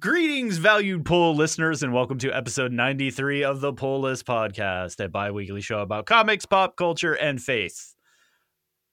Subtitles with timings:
[0.00, 5.08] Greetings, valued pull listeners, and welcome to episode 93 of the Pull List Podcast, a
[5.08, 7.96] bi weekly show about comics, pop culture, and faith.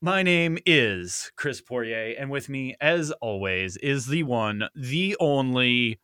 [0.01, 5.99] My name is Chris Poirier, and with me, as always, is the one, the only.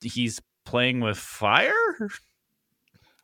[0.00, 1.72] He's playing with fire?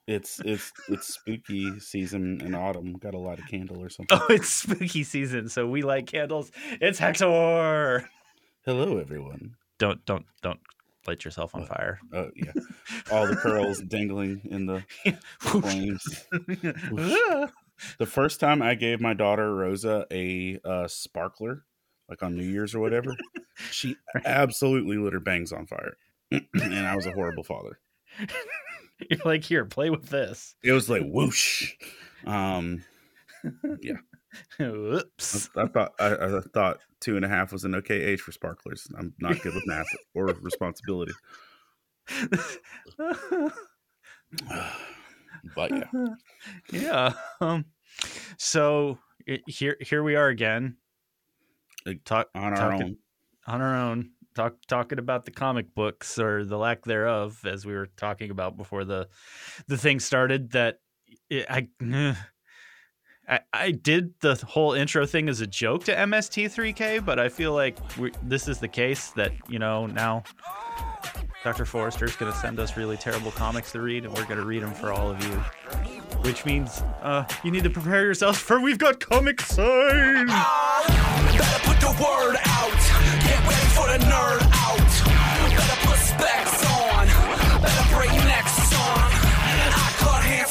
[0.09, 2.95] It's it's it's spooky season in autumn.
[2.95, 4.19] Got a lot of candle or oh, something.
[4.21, 6.51] Oh, it's spooky season, so we light candles.
[6.81, 8.11] It's Hector.
[8.65, 9.55] Hello, everyone.
[9.79, 10.59] Don't, don't, don't
[11.07, 11.99] light yourself on fire.
[12.13, 12.53] Oh yeah,
[13.11, 14.85] all the curls dangling in the
[15.41, 16.25] flames.
[17.99, 21.65] The first time I gave my daughter Rosa a uh, sparkler,
[22.11, 23.17] like on New Year's or whatever,
[23.71, 25.95] she absolutely lit her bangs on fire,
[26.31, 27.79] and I was a horrible father.
[29.09, 30.55] You're like, here, play with this.
[30.63, 31.73] It was like whoosh.
[32.27, 32.85] Um,
[33.81, 33.97] yeah,
[34.59, 35.49] Whoops.
[35.57, 38.33] I, I thought I, I thought two and a half was an okay age for
[38.33, 38.87] sparklers.
[38.99, 41.13] I'm not good with math or responsibility,
[45.55, 45.85] but yeah,
[46.73, 47.13] yeah.
[47.41, 47.65] Um,
[48.37, 48.99] so
[49.29, 50.77] i- here, here we are again.
[52.05, 52.97] Talk on our talking- own.
[53.47, 57.73] on our own talk talking about the comic books or the lack thereof as we
[57.73, 59.09] were talking about before the
[59.67, 60.79] the thing started that
[61.29, 61.67] it, I,
[63.31, 67.53] I I did the whole intro thing as a joke to MST3K but I feel
[67.55, 70.25] like we, this is the case that you know now
[71.43, 71.65] Dr.
[71.65, 74.63] Forrester's going to send us really terrible comics to read and we're going to read
[74.63, 75.35] them for all of you
[76.23, 80.29] which means uh, you need to prepare yourselves for we've got comic sign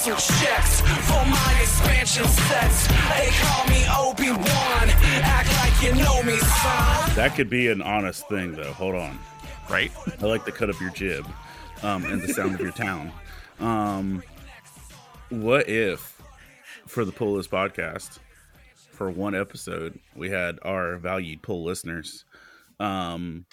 [0.10, 2.88] cut checks for my expansion sets.
[2.88, 4.90] They call me Obi Wan.
[5.22, 7.16] Act like you know me, son.
[7.16, 8.74] That could be an honest thing, though.
[8.74, 9.20] Hold on.
[9.70, 11.28] right I like the cut up your jib
[11.84, 13.12] um, and the sound of your town.
[13.60, 14.24] Um,
[15.30, 16.20] what if,
[16.88, 18.18] for the Pull List podcast,
[18.92, 22.26] for one episode, we had our valued pull listeners
[22.80, 23.46] um,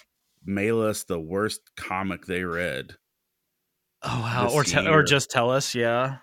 [0.43, 2.95] mail us the worst comic they read?
[4.01, 4.49] Oh wow!
[4.51, 6.17] Or te- or just tell us, yeah.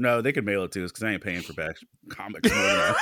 [0.00, 1.76] No, they could mail it to us because I ain't paying for back
[2.08, 2.94] comics more than I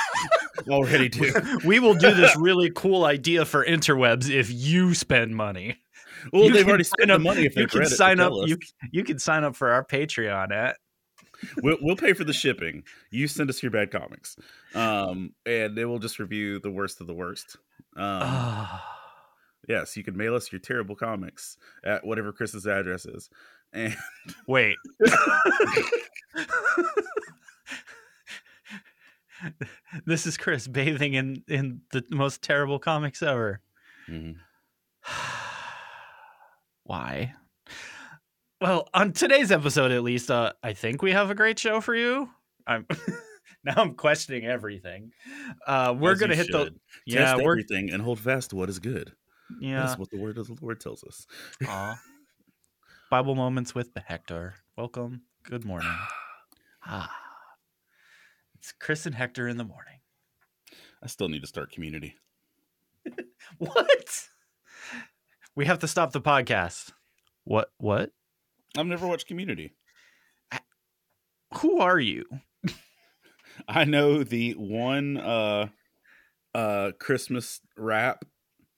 [0.69, 1.31] already do.
[1.63, 5.77] We will do this really cool idea for interwebs if you spend money.
[6.33, 7.89] Well, You they've already spent the money if You can read it.
[7.91, 8.33] to sign up.
[8.47, 8.57] You
[8.91, 10.77] you can sign up for our Patreon at.
[11.61, 12.83] we'll, we'll pay for the shipping.
[13.11, 14.35] You send us your bad comics,
[14.73, 17.57] um, and they will just review the worst of the worst.
[17.95, 18.97] Um, Ah.
[19.67, 23.29] yes, you can mail us your terrible comics at whatever Chris's address is.
[23.73, 23.95] And
[24.47, 24.75] Wait.
[30.05, 33.61] this is Chris bathing in in the most terrible comics ever.
[36.83, 37.33] Why?
[38.61, 41.93] Well, on today's episode, at least, uh, I think we have a great show for
[41.93, 42.29] you.
[42.65, 42.87] I'm
[43.63, 45.11] now I'm questioning everything.
[45.65, 46.79] Uh, we're As gonna hit the should.
[47.05, 49.11] yeah test everything and hold fast to what is good.
[49.59, 51.27] yeah That's what the word of the Lord tells us.
[53.09, 54.55] Bible moments with Hector.
[54.75, 55.21] Welcome.
[55.43, 55.89] Good morning.
[56.89, 57.11] Ah,
[58.55, 59.99] it's Chris and Hector in the morning.
[61.03, 62.15] I still need to start community.
[63.57, 64.27] What?
[65.53, 66.93] We have to stop the podcast.
[67.43, 67.71] What?
[67.77, 68.11] What?
[68.77, 69.73] I've never watched Community.
[71.55, 72.23] Who are you?
[73.67, 75.67] I know the one uh
[76.55, 78.23] uh Christmas rap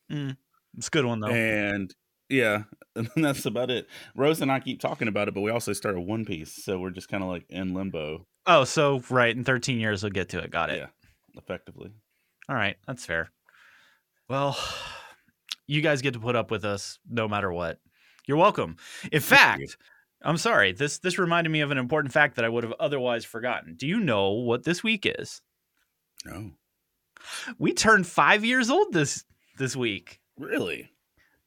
[0.09, 1.27] It's a good one though.
[1.27, 1.93] and
[2.29, 2.63] yeah,
[2.95, 3.87] and that's about it.
[4.15, 6.89] Rose and I keep talking about it, but we also started One Piece, so we're
[6.91, 8.25] just kind of like in limbo.
[8.45, 10.51] oh, so right in 13 years we'll get to it.
[10.51, 10.77] Got it.
[10.79, 10.87] Yeah,
[11.35, 11.91] effectively.
[12.47, 13.31] All right, that's fair.
[14.27, 14.57] Well,
[15.67, 17.79] you guys get to put up with us no matter what.
[18.27, 18.77] You're welcome.
[19.11, 19.77] In fact,
[20.21, 20.71] I'm sorry.
[20.71, 23.75] This this reminded me of an important fact that I would have otherwise forgotten.
[23.75, 25.41] Do you know what this week is?
[26.25, 26.51] No,
[27.57, 29.23] We turned 5 years old this
[29.57, 30.19] this week.
[30.37, 30.91] really,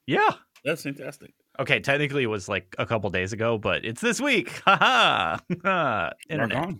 [0.06, 0.30] Yeah.
[0.64, 1.32] That's fantastic.
[1.58, 4.50] Okay, technically it was like a couple days ago, but it's this week.
[4.64, 6.12] Ha ha.
[6.28, 6.74] Internet.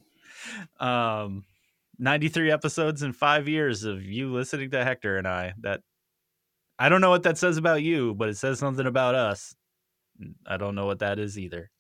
[0.81, 1.45] Um
[1.99, 5.55] 93 episodes in 5 years of you listening to Hector and I.
[5.61, 5.83] That
[6.79, 9.55] I don't know what that says about you, but it says something about us.
[10.47, 11.71] I don't know what that is either.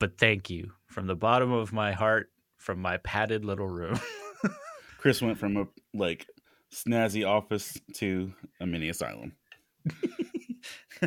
[0.00, 3.98] But thank you from the bottom of my heart from my padded little room.
[4.98, 6.26] Chris went from a like
[6.74, 9.32] snazzy office to a mini asylum.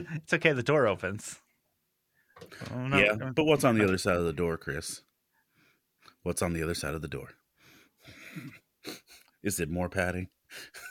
[0.16, 1.40] it's okay the door opens.
[2.74, 2.98] Oh, no.
[2.98, 5.02] yeah, but what's on the other side of the door, Chris?
[6.24, 7.30] What's on the other side of the door?
[9.44, 10.30] Is it more padding?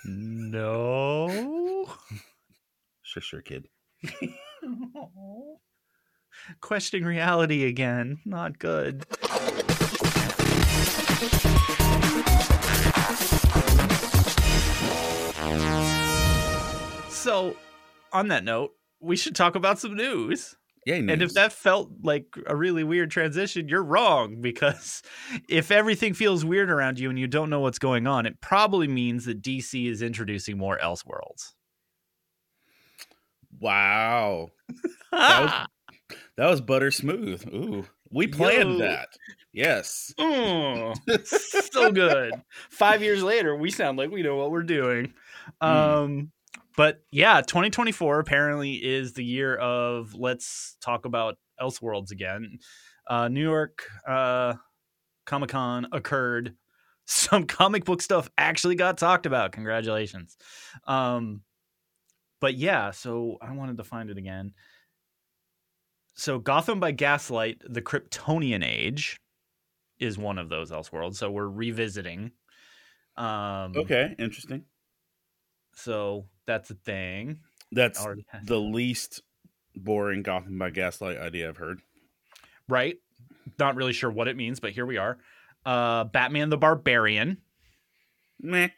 [0.04, 1.88] No.
[3.02, 3.68] Sure, sure, kid.
[6.60, 8.18] Questioning reality again.
[8.24, 9.06] Not good.
[17.08, 17.56] So,
[18.12, 20.56] on that note, we should talk about some news.
[20.86, 25.02] Yay, And if that felt like a really weird transition, you're wrong because
[25.48, 28.86] if everything feels weird around you and you don't know what's going on, it probably
[28.86, 31.54] means that DC is introducing more Elseworlds.
[33.58, 34.48] wow,
[35.12, 35.66] That was-
[36.36, 37.44] that was butter smooth.
[37.48, 38.78] Ooh, we planned Yo.
[38.78, 39.08] that.
[39.52, 40.12] Yes.
[40.18, 40.96] Mm,
[41.72, 42.32] so good.
[42.70, 45.14] Five years later, we sound like we know what we're doing.
[45.60, 46.30] Um,
[46.76, 52.58] but yeah, 2024 apparently is the year of let's talk about Elseworlds again.
[53.06, 54.54] Uh, New York uh,
[55.24, 56.54] Comic Con occurred.
[57.08, 59.52] Some comic book stuff actually got talked about.
[59.52, 60.36] Congratulations.
[60.88, 61.42] Um,
[62.40, 64.54] but yeah, so I wanted to find it again.
[66.14, 69.16] So Gotham by Gaslight, the Kryptonian Age
[69.98, 71.14] is one of those Elseworlds.
[71.14, 72.32] So we're revisiting.
[73.16, 74.64] Um, Okay, interesting.
[75.74, 77.38] So that's a thing.
[77.72, 78.04] That's
[78.44, 79.22] the least
[79.74, 81.80] boring Gotham by Gaslight idea I've heard.
[82.68, 82.96] right.
[83.58, 85.18] Not really sure what it means, but here we are.
[85.64, 87.38] Uh, Batman the Barbarian.
[88.40, 88.68] Meh.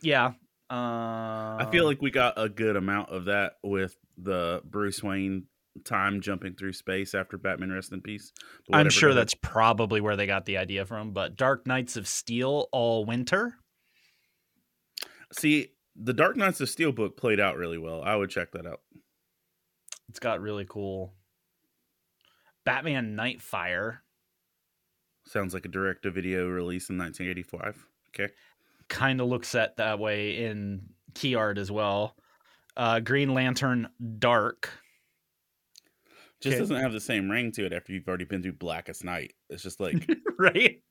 [0.00, 0.32] Yeah.
[0.70, 5.44] Uh, I feel like we got a good amount of that with the Bruce Wayne
[5.84, 8.32] time jumping through space after Batman Rest in Peace.
[8.72, 11.12] I'm sure that's probably where they got the idea from.
[11.12, 13.54] But Dark Knights of Steel all winter.
[15.32, 18.02] See, the Dark Knights of Steel book played out really well.
[18.02, 18.80] I would check that out.
[20.08, 21.14] It's got really cool.
[22.64, 23.98] Batman Nightfire
[25.26, 27.86] Sounds like a direct to video release in 1985.
[28.14, 28.32] Okay.
[28.88, 30.82] kind of looks set that way in
[31.14, 32.14] key art as well.
[32.76, 33.88] Uh, Green Lantern
[34.18, 34.68] Dark.
[36.42, 36.58] Just Okay.
[36.60, 39.32] doesn't have the same ring to it after you've already been through Blackest Night.
[39.48, 40.06] It's just like,
[40.38, 40.82] right?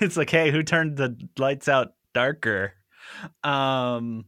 [0.00, 2.72] It's like, hey, who turned the lights out darker?
[3.44, 4.24] Um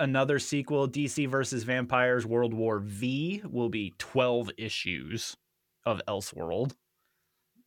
[0.00, 5.36] another sequel, DC versus Vampires World War V, will be 12 issues
[5.84, 6.74] of Elseworld.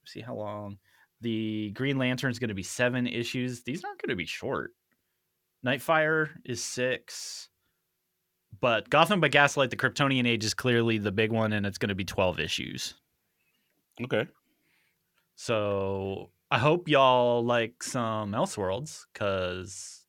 [0.06, 0.80] See how long.
[1.22, 3.64] The Green Lantern is going to be 7 issues.
[3.64, 4.72] These aren't going to be short.
[5.66, 7.48] Nightfire is 6.
[8.60, 11.90] But Gotham by Gaslight, the Kryptonian Age is clearly the big one and it's going
[11.90, 12.96] to be 12 issues.
[14.04, 14.28] okay.
[15.36, 20.03] So I hope y'all like some Elseworlds because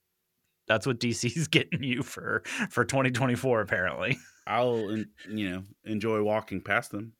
[0.66, 4.18] that's what DC's getting you for for 2024 apparently.
[4.46, 4.90] I'll,
[5.28, 7.14] you know, enjoy walking past them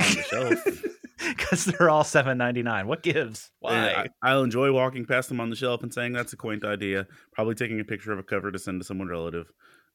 [0.00, 0.84] on the shelf.
[1.18, 2.84] Because they're all 7.99.
[2.84, 3.50] What gives?
[3.60, 3.90] Why?
[3.90, 7.06] I, I'll enjoy walking past them on the shelf and saying that's a quaint idea.
[7.32, 9.50] Probably taking a picture of a cover to send to someone relative,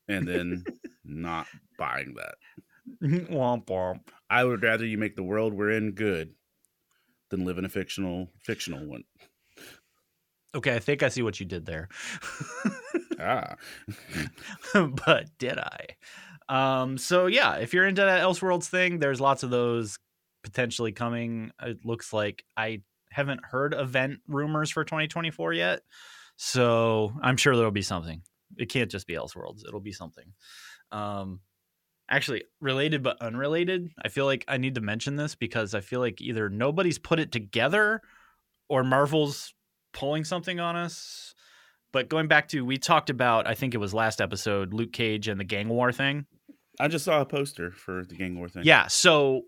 [0.08, 0.64] and then
[1.06, 1.46] not
[1.78, 2.36] buying that.
[3.30, 4.00] womp womp.
[4.32, 6.34] I would rather you make the world we're in good
[7.30, 9.04] than live in a fictional fictional one.
[10.54, 11.90] Okay, I think I see what you did there.
[13.24, 13.54] Ah,
[14.74, 15.86] but did I?
[16.50, 20.00] Um, so yeah, if you're into that Elseworlds thing, there's lots of those
[20.44, 21.52] potentially coming.
[21.62, 22.82] It looks like I
[23.12, 25.82] haven't heard event rumors for 2024 yet,
[26.36, 28.24] so I'm sure there'll be something.
[28.58, 30.34] It can't just be Elseworlds; it'll be something.
[30.92, 31.42] Um,
[32.10, 33.92] actually, related but unrelated.
[34.04, 37.20] I feel like I need to mention this because I feel like either nobody's put
[37.20, 38.02] it together
[38.68, 39.54] or Marvel's
[39.94, 41.34] pulling something on us.
[41.94, 45.28] But going back to we talked about, I think it was last episode, Luke Cage
[45.28, 46.26] and the gang war thing.
[46.80, 48.64] I just saw a poster for the gang war thing.
[48.66, 49.42] Yeah, so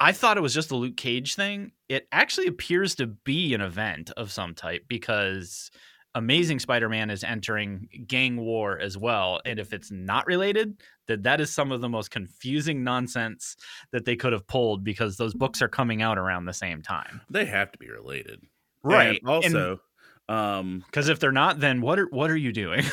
[0.00, 1.72] I thought it was just the Luke Cage thing.
[1.88, 5.70] It actually appears to be an event of some type because
[6.16, 11.40] Amazing Spider-Man is entering gang war as well, and if it's not related, that that
[11.40, 13.56] is some of the most confusing nonsense
[13.92, 17.20] that they could have pulled because those books are coming out around the same time.
[17.30, 18.40] they have to be related,
[18.84, 19.18] Right.
[19.20, 19.80] And also,
[20.28, 22.84] um, because if they're not, then what are what are you doing?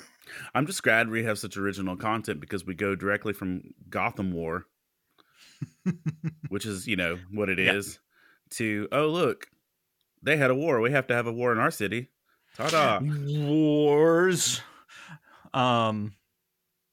[0.54, 4.66] I'm just glad we have such original content because we go directly from Gotham War,
[6.48, 7.98] which is you know what it is,
[8.50, 8.56] Yeah.
[8.56, 9.46] to oh look,
[10.22, 10.80] they had a war.
[10.80, 12.08] We have to have a war in our city.
[12.56, 13.00] Ta-da!
[13.02, 14.60] Wars.
[15.54, 16.12] Um,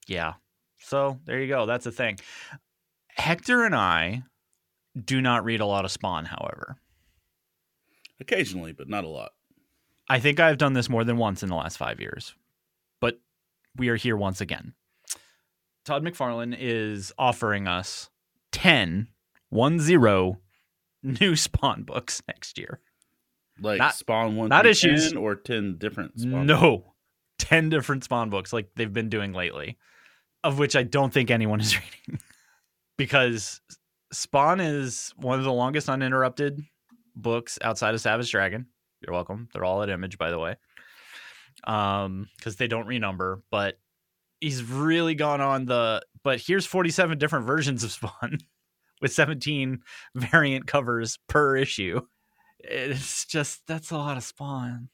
[0.07, 0.33] yeah.
[0.79, 1.65] So there you go.
[1.65, 2.17] That's the thing.
[3.07, 4.23] Hector and I
[5.03, 6.77] do not read a lot of Spawn, however.
[8.19, 9.31] Occasionally, but not a lot.
[10.07, 12.35] I think I've done this more than once in the last five years,
[13.01, 13.19] but
[13.75, 14.73] we are here once again.
[15.83, 18.09] Todd McFarlane is offering us
[18.51, 19.07] 10,
[19.49, 20.39] 1 0
[21.03, 22.79] new Spawn books next year.
[23.59, 25.09] Like Not- Spawn one, not issues.
[25.09, 26.19] 10 or ten different.
[26.19, 26.93] Spawn no,
[27.39, 29.77] 10 different Spawn books like they've been doing lately.
[30.43, 31.75] of which I don't think anyone is
[32.07, 32.21] reading
[32.97, 33.61] because
[34.11, 36.63] Spawn is one of the longest uninterrupted
[37.15, 38.67] books outside of Savage Dragon.
[39.01, 39.49] You're welcome.
[39.53, 40.55] They're all at Image, by the way,
[41.65, 43.41] um, because they don't renumber.
[43.51, 43.79] But
[44.39, 46.01] he's really gone on the.
[46.23, 48.39] But here's 47 different versions of Spawn
[49.01, 49.81] with 17
[50.15, 52.01] variant covers per issue.
[52.59, 54.89] It's just that's a lot of Spawn.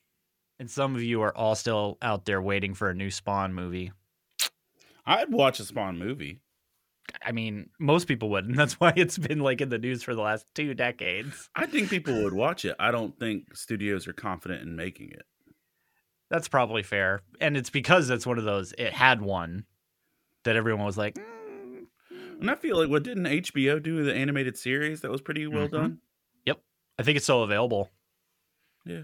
[0.59, 3.91] And some of you are all still out there waiting for a new Spawn movie.
[5.05, 6.39] I'd watch a Spawn movie.
[7.25, 10.13] I mean, most people would, and that's why it's been like in the news for
[10.15, 11.49] the last two decades.
[11.55, 12.75] I think people would watch it.
[12.79, 15.23] I don't think studios are confident in making it.
[16.29, 18.73] That's probably fair, and it's because it's one of those.
[18.77, 19.65] It had one
[20.43, 21.85] that everyone was like, "Mm,
[22.39, 25.67] And I feel like what didn't HBO do the animated series that was pretty well
[25.67, 25.71] Mhm.
[25.71, 25.99] done?
[26.45, 26.61] Yep,
[26.97, 27.89] I think it's still available.
[28.85, 29.03] Yeah.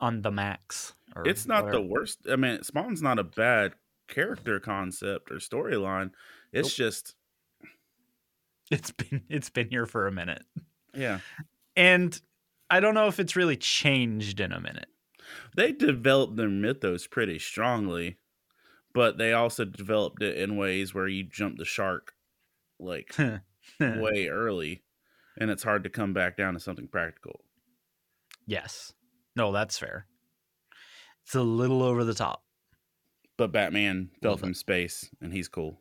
[0.00, 0.94] on the Max.
[1.24, 2.20] It's not the worst.
[2.30, 3.74] I mean, Spawn's not a bad
[4.06, 6.12] character concept or storyline.
[6.52, 6.76] It's Nope.
[6.88, 7.16] just
[8.70, 10.42] It's been it's been here for a minute,
[10.94, 11.20] yeah.
[11.74, 12.20] and
[12.68, 14.88] I don't know if it's really changed in a minute.
[15.56, 18.18] They developed their mythos pretty strongly,
[18.92, 22.12] but they also developed it in ways where you jump the shark
[22.78, 23.16] like
[23.80, 24.82] way early
[25.38, 27.40] and it's hard to come back down to something practical.
[28.46, 28.92] yes,
[29.36, 30.06] no, that's fair.
[31.24, 32.42] It's a little over the top.
[33.36, 35.80] But Batman fell from space and he's cool.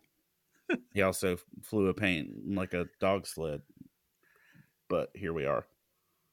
[0.94, 3.62] He also flew a paint like a dog sled.
[4.90, 5.66] But here we are.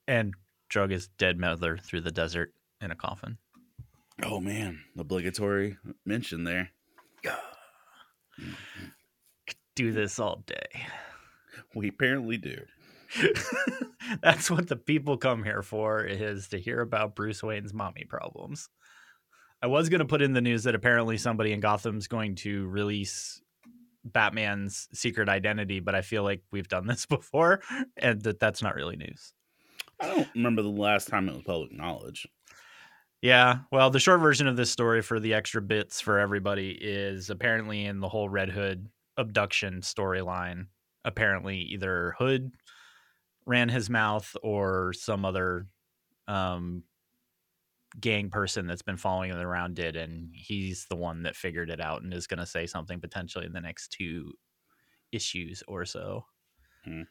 [0.07, 0.35] and
[0.69, 3.39] drug his dead mother through the desert in a coffin.
[4.23, 6.71] Oh man, obligatory mention there.
[9.75, 10.87] Do this all day.
[11.75, 12.65] We apparently do.
[14.23, 18.69] That's what the people come here for is to hear about Bruce Wayne's mommy problems.
[19.63, 22.67] I was going to put in the news that apparently somebody in Gotham's going to
[22.69, 23.41] release
[24.05, 27.61] Batman's secret identity, but I feel like we've done this before
[27.97, 29.33] and that that's not really news.
[30.01, 32.27] I don't remember the last time it was public knowledge.
[33.23, 37.31] Yeah, well, the short version of this story for the extra bits for everybody is
[37.31, 40.67] apparently in the whole Red Hood abduction storyline.
[41.07, 42.53] Apparently, either Hood
[43.47, 45.67] ran his mouth or some other
[46.29, 46.83] um,
[48.01, 51.81] gang person that's been following him around did, and he's the one that figured it
[51.81, 54.33] out and is going to say something potentially in the next two
[55.13, 56.25] issues or so.
[56.85, 57.03] Hmm.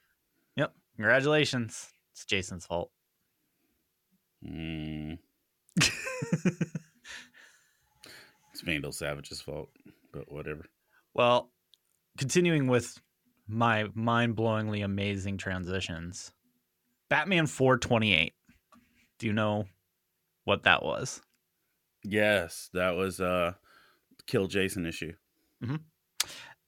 [0.55, 1.89] Yep, congratulations.
[2.11, 2.91] It's Jason's fault.
[4.45, 5.17] Mm,
[5.77, 5.91] it's
[8.61, 9.69] Vandal Savage's fault,
[10.11, 10.65] but whatever.
[11.13, 11.49] Well,
[12.17, 12.99] continuing with
[13.47, 16.33] my mind-blowingly amazing transitions.
[17.09, 18.33] Batman 428.
[19.19, 19.65] Do you know
[20.45, 21.21] what that was?
[22.03, 23.53] Yes, that was uh
[24.27, 25.13] Kill Jason issue.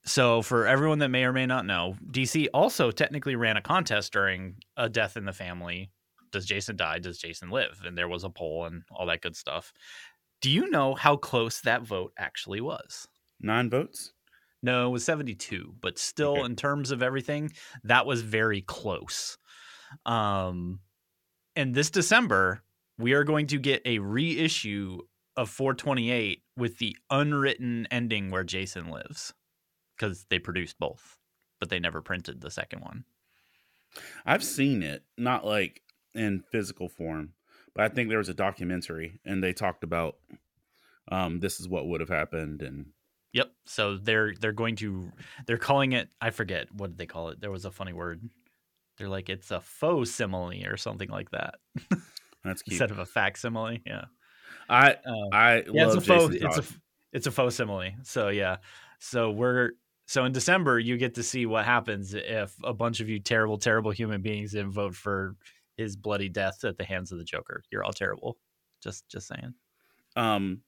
[0.08, 4.14] So, for everyone that may or may not know, DC also technically ran a contest
[4.14, 5.90] during a death in the family.
[6.32, 7.00] Does Jason die?
[7.00, 7.82] Does Jason live?
[7.84, 9.74] And there was a poll and all that good stuff.
[10.42, 13.08] Do you know how close that vote actually was?
[13.40, 14.14] Nine votes?
[14.62, 16.46] No, it was 72, but still Okay.
[16.46, 17.52] in terms of everything,
[17.84, 19.38] that was very close.
[20.06, 20.82] Um
[21.56, 22.62] and this December,
[22.98, 25.00] we are going to get a reissue
[25.38, 29.34] of 428 with the unwritten ending where Jason lives
[29.98, 31.18] cuz they produced both,
[31.60, 33.06] but they never printed the second one.
[34.26, 35.82] I've seen it, not like
[36.14, 37.34] in physical form,
[37.74, 40.18] but I think there was a documentary and they talked about
[41.12, 42.94] um this is what would have happened and
[43.34, 43.52] Yep.
[43.66, 45.12] So they're they're going to
[45.46, 47.42] they're calling it I forget what did they call it.
[47.42, 48.30] There was a funny word.
[48.98, 51.56] They're like it's a faux simile or something like that
[52.46, 52.74] that's cute.
[52.74, 53.82] instead of a facsimile.
[53.86, 54.06] Yeah.
[54.70, 56.34] I Um, I yeah, love it's a faux.
[56.34, 56.64] Jason It's a
[57.14, 57.92] it's a faux simile.
[58.04, 58.58] So yeah,
[59.00, 59.72] so we're
[60.08, 63.58] so in December you get to see what happens if a bunch of you terrible,
[63.58, 65.36] terrible human beings didn't vote for
[65.78, 67.64] his bloody death at the hands of the Joker.
[67.72, 68.38] You're all terrible.
[68.82, 69.54] Just just saying.
[70.16, 70.62] Um,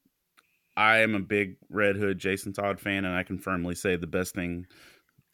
[0.76, 4.06] I am a big Red Hood Jason Todd fan, and I can firmly say the
[4.06, 4.66] best thing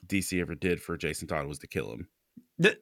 [0.06, 2.08] DC ever did for Jason Todd was to kill him.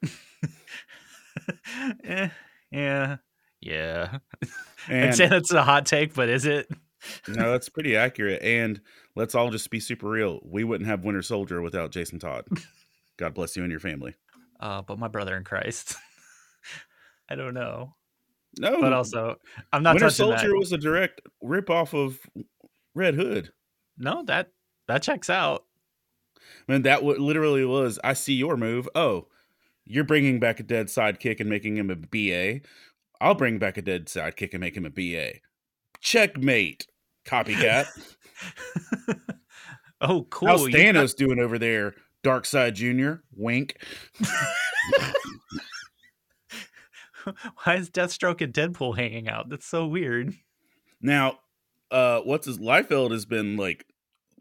[2.05, 2.29] Eh,
[2.71, 3.17] yeah,
[3.63, 4.19] yeah.
[4.89, 6.69] I'd And say that's a hot take, but is it?
[7.29, 8.43] no, that's pretty accurate.
[8.43, 8.81] And
[9.17, 10.41] let's all just be super real.
[10.45, 12.45] We wouldn't have Winter Soldier without Jason Todd.
[13.17, 14.15] God bless you and your family.
[14.61, 15.97] Uh, but my brother in Christ.
[17.29, 17.95] I don't know,
[18.59, 19.37] No, but also
[19.73, 20.41] I'm not Winter touching that.
[20.41, 22.21] Soldier was a direct rip off of
[22.95, 23.53] Red Hood.
[23.97, 24.51] No, that
[24.89, 25.65] that checks out.
[26.69, 27.99] I mean, that what literally was.
[28.05, 28.89] I see your move.
[28.95, 29.29] Oh,
[29.85, 32.61] you're bringing back a dead sidekick and making him a BA.
[33.23, 35.35] I'll bring back a dead sidekick and make him a BA.
[36.01, 36.87] Checkmate,
[37.25, 37.87] copycat.
[40.05, 40.49] Oh, cool.
[40.49, 41.95] How's Thanos doing over there?
[42.25, 43.23] Darkseid Junior.
[43.37, 43.81] Wink.
[47.63, 49.49] Why is Deathstroke and Deadpool hanging out?
[49.49, 50.35] That's so weird.
[51.01, 51.39] Now,
[51.93, 53.87] uh, what's his Liefeld has been like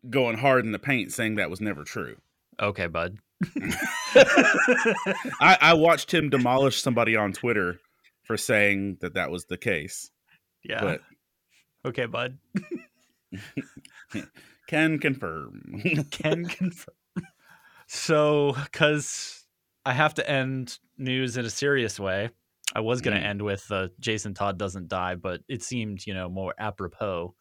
[0.09, 2.15] going hard in the paint, saying that was never true.
[2.59, 3.19] Okay, bud.
[5.39, 7.79] I, I watched him demolish somebody on Twitter
[8.31, 10.09] for saying that that was the case,
[10.63, 10.79] yeah.
[10.79, 11.01] but
[11.85, 12.37] okay, bud.
[14.67, 15.81] can confirm.
[16.11, 16.95] Can confirm.
[17.87, 19.45] So, because
[19.85, 22.29] I have to end news in a serious way,
[22.73, 23.29] I was going to Mm.
[23.29, 27.35] end with uh, Jason Todd doesn't die, but it seemed, you know, more apropos.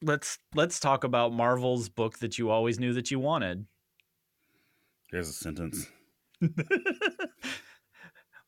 [0.00, 3.66] Let's let's talk about Marvel's book that you always knew that you wanted.
[5.10, 5.86] Here's a sentence.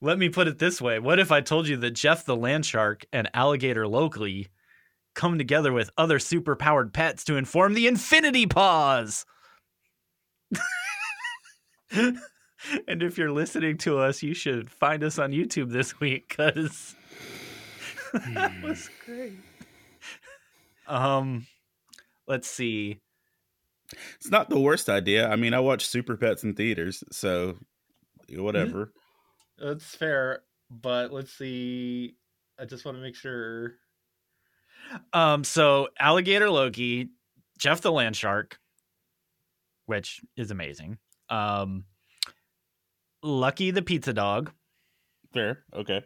[0.01, 2.65] Let me put it this way: What if I told you that Jeff the Land
[2.67, 4.49] Shark and Alligator Loki
[5.15, 9.27] come together with other superpowered pets to inform the Infinity Paws?
[11.91, 12.19] and
[13.03, 16.95] if you're listening to us, you should find us on YouTube this week because
[18.35, 19.35] that was great.
[20.87, 21.47] Um,
[22.27, 23.01] let's see.
[24.17, 25.29] It's not the worst idea.
[25.29, 27.57] I mean, I watch Super Pets in theaters, so
[28.31, 28.93] whatever.
[29.61, 32.17] That's fair, but let's see.
[32.59, 33.75] I just want to make sure.
[35.13, 37.09] Um, so alligator Loki,
[37.59, 38.59] Jeff the Land Shark,
[39.87, 40.99] which is amazing.
[41.29, 41.85] Um,
[43.23, 44.53] Lucky the Pizza Dog.
[45.35, 45.65] Fair.
[45.75, 46.05] Okay.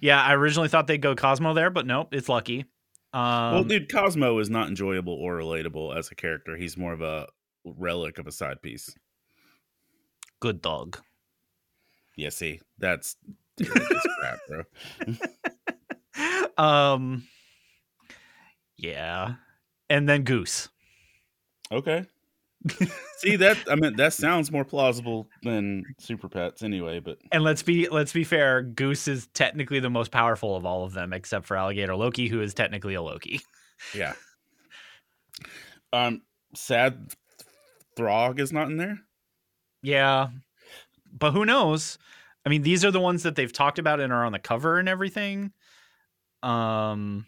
[0.00, 2.66] Yeah, I originally thought they'd go Cosmo there, but nope, it's Lucky.
[3.12, 6.56] Um, well, dude, Cosmo is not enjoyable or relatable as a character.
[6.56, 7.26] He's more of a
[7.64, 8.94] relic of a side piece.
[10.40, 10.98] good dog.
[12.16, 13.16] Yeah, see, that's
[13.62, 14.64] crap, bro.
[16.64, 17.26] um,
[18.76, 19.34] yeah,
[19.88, 20.68] and then Goose.
[21.72, 22.06] Okay.
[23.18, 23.58] see that?
[23.70, 26.98] I mean, that sounds more plausible than Super Pets, anyway.
[26.98, 30.84] But And let's be let's be fair, Goose is technically the most powerful of all
[30.84, 33.40] of them, except for Alligator Loki, who is technically a Loki.
[33.94, 34.14] yeah.
[35.92, 36.22] Um,
[36.56, 37.12] sad
[37.96, 38.98] Throg is not in there.
[39.80, 40.30] Yeah.
[41.16, 41.98] But who knows?
[42.44, 44.78] I mean, these are the ones that they've talked about and are on the cover
[44.78, 45.52] and everything.
[46.42, 47.26] Um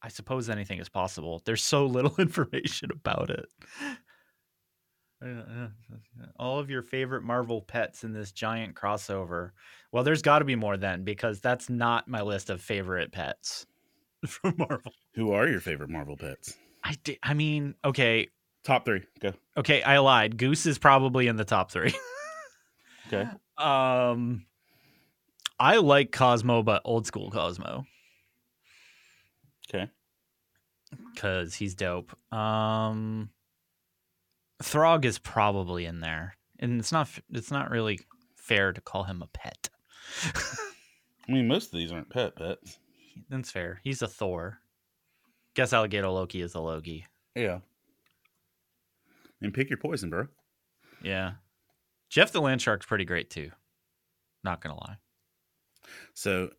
[0.00, 1.42] I suppose anything is possible.
[1.44, 3.46] There's so little information about it.
[6.38, 9.50] All of your favorite Marvel pets in this giant crossover.
[9.90, 13.66] Well, there's got to be more then because that's not my list of favorite pets
[14.26, 14.92] from Marvel.
[15.14, 16.54] Who are your favorite Marvel pets?
[16.84, 18.28] I did, I mean, okay,
[18.64, 19.02] Top three.
[19.20, 19.32] Go.
[19.56, 20.36] okay, I lied.
[20.36, 21.92] Goose is probably in the top 3.
[23.12, 23.28] Okay.
[23.56, 24.46] Um,
[25.58, 27.84] I like Cosmo, but old school Cosmo
[29.68, 29.90] Okay.
[31.14, 32.12] because he's dope.
[32.32, 33.30] Um,
[34.62, 37.08] Throg is probably in there, and it's not.
[37.30, 38.00] It's not really
[38.36, 39.68] fair to call him a pet.
[40.24, 42.78] I mean, most of these aren't pet pets.
[43.28, 43.80] That's fair.
[43.84, 44.58] He's a Thor.
[45.54, 47.06] Guess Alligator Loki is a Loki.
[47.34, 47.58] Yeah.
[49.42, 50.26] And pick your poison, bro.
[51.02, 51.32] Yeah.
[52.08, 53.50] Jeff the Land Shark's pretty great too.
[54.44, 54.96] Not gonna lie.
[56.14, 56.50] So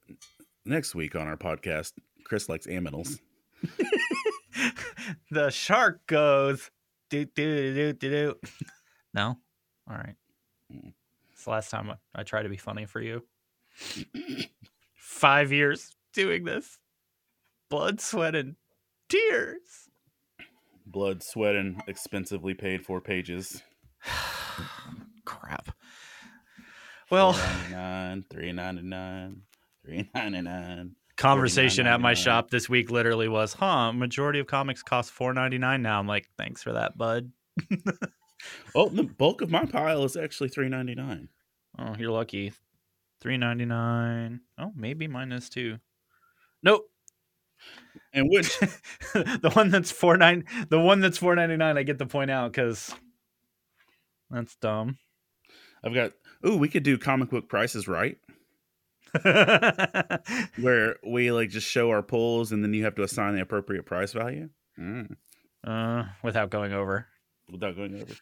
[0.65, 3.19] next week on our podcast, Chris likes aminals.
[5.31, 6.69] the shark goes
[7.09, 8.35] do do do do do.
[9.11, 9.37] No,
[9.89, 10.13] all right.
[10.71, 10.93] Mm.
[11.33, 13.23] It's the last time I, I try to be funny for you.
[14.95, 16.77] Five years doing this,
[17.71, 18.55] blood, sweat, and
[19.09, 19.89] tears.
[20.85, 23.63] Blood, sweat, and expensively paid for pages.
[27.09, 27.33] Well,
[28.29, 29.41] three ninety nine,
[29.83, 30.95] three ninety nine.
[31.17, 35.57] conversation at my shop this week literally was, "Huh, majority of comics cost four ninety
[35.57, 37.31] nine now." I'm like, "Thanks for that, bud."
[38.73, 41.27] Oh, the bulk of my pile is actually three ninety nine.
[41.77, 42.53] Oh, you're lucky.
[43.19, 44.39] Three ninety nine.
[44.57, 45.77] Oh, maybe mine is too.
[46.63, 46.89] Nope.
[48.13, 48.57] And which
[49.13, 50.45] the one that's four nine.
[50.69, 51.77] The one that's four ninety nine.
[51.77, 52.95] I get to point out because
[54.29, 54.97] that's dumb.
[55.83, 56.13] I've got.
[56.43, 58.17] Oh, we could do comic book prices right,
[60.59, 63.85] where we like just show our pulls, and then you have to assign the appropriate
[63.85, 64.49] price value.
[64.79, 65.15] Mm,
[65.65, 67.07] uh, without going over.
[67.51, 68.13] without going over.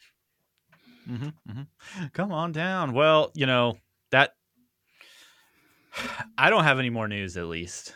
[1.07, 1.61] hmm hmm
[2.13, 2.93] Come on down.
[2.93, 3.77] Well, you know
[4.11, 4.31] that.
[6.37, 7.95] I don't have any more news, at least.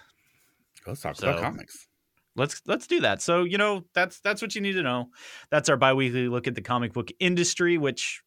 [0.87, 1.87] Let's talk So- about comics.
[2.35, 3.21] let's let's do that.
[3.21, 5.09] So you know that's that's what you need to know.
[5.49, 8.21] That's our biweekly look at the comic book industry, which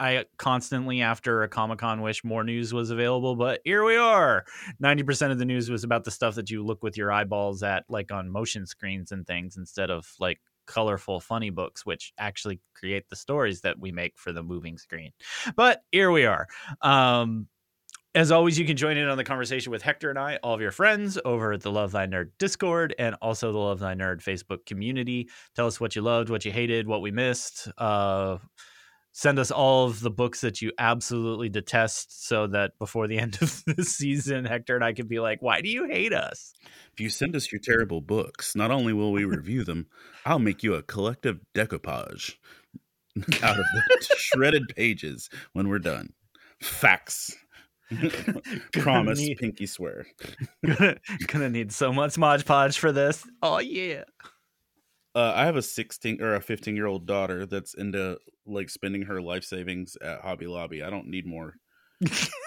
[0.00, 4.44] I constantly after a Comic Con wish more news was available, but here we are.
[4.80, 7.62] Ninety percent of the news was about the stuff that you look with your eyeballs
[7.62, 12.60] at, like on motion screens and things, instead of like colorful, funny books, which actually
[12.74, 15.10] create the stories that we make for the moving screen.
[15.54, 16.46] But here we are.
[16.80, 17.48] Um,
[18.14, 20.60] as always, you can join in on the conversation with Hector and I, all of
[20.60, 24.22] your friends, over at the Love Thy Nerd Discord and also the Love Thy Nerd
[24.22, 25.28] Facebook community.
[25.54, 27.68] Tell us what you loved, what you hated, what we missed.
[27.78, 28.38] Uh,
[29.12, 33.38] send us all of the books that you absolutely detest so that before the end
[33.40, 36.52] of the season, Hector and I can be like, why do you hate us?
[36.92, 39.86] If you send us your terrible books, not only will we review them,
[40.24, 42.34] I'll make you a collective decoupage
[43.42, 46.12] out of the shredded pages when we're done.
[46.60, 47.36] Facts.
[48.72, 50.06] Promise, need- pinky swear.
[50.64, 50.96] gonna,
[51.26, 53.26] gonna need so much Mod Podge for this.
[53.42, 54.04] Oh, yeah.
[55.20, 59.02] Uh, I have a 16 or a 15 year old daughter that's into like spending
[59.02, 60.82] her life savings at Hobby Lobby.
[60.82, 61.56] I don't need more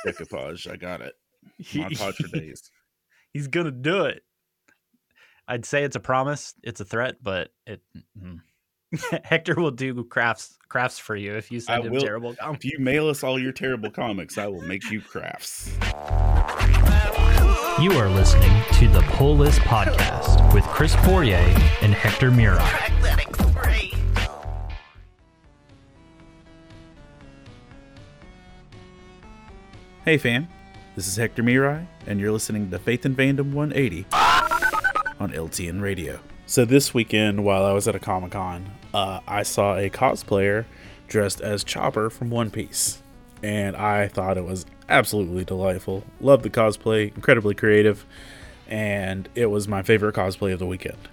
[0.08, 0.68] decoupage.
[0.68, 1.14] I got it.
[1.76, 2.72] Mod Podge for days.
[3.32, 4.24] He's gonna do it.
[5.48, 6.56] I'd say it's a promise.
[6.64, 7.82] It's a threat, but it.
[8.20, 8.40] mm.
[9.24, 12.66] Hector will do crafts crafts for you if you send I him will- terrible comics.
[12.66, 15.72] If you mail us all your terrible comics, I will make you crafts.
[17.82, 21.40] You are listening to the Pull List Podcast with Chris Fourier
[21.82, 22.60] and Hector Miray.
[30.06, 30.48] Hey fam,
[30.96, 34.06] this is Hector Miray, and you're listening to Faith and Fandom 180
[35.20, 36.20] on LTN Radio.
[36.46, 40.66] So this weekend, while I was at a Comic Con, uh, I saw a cosplayer
[41.08, 43.02] dressed as Chopper from One Piece,
[43.42, 46.04] and I thought it was absolutely delightful.
[46.20, 48.06] Loved the cosplay, incredibly creative,
[48.68, 51.10] and it was my favorite cosplay of the weekend.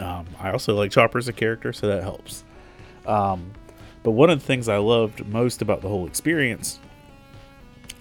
[0.00, 2.44] Um, I also like Chopper as a character, so that helps.
[3.06, 3.52] Um,
[4.02, 6.78] but one of the things I loved most about the whole experience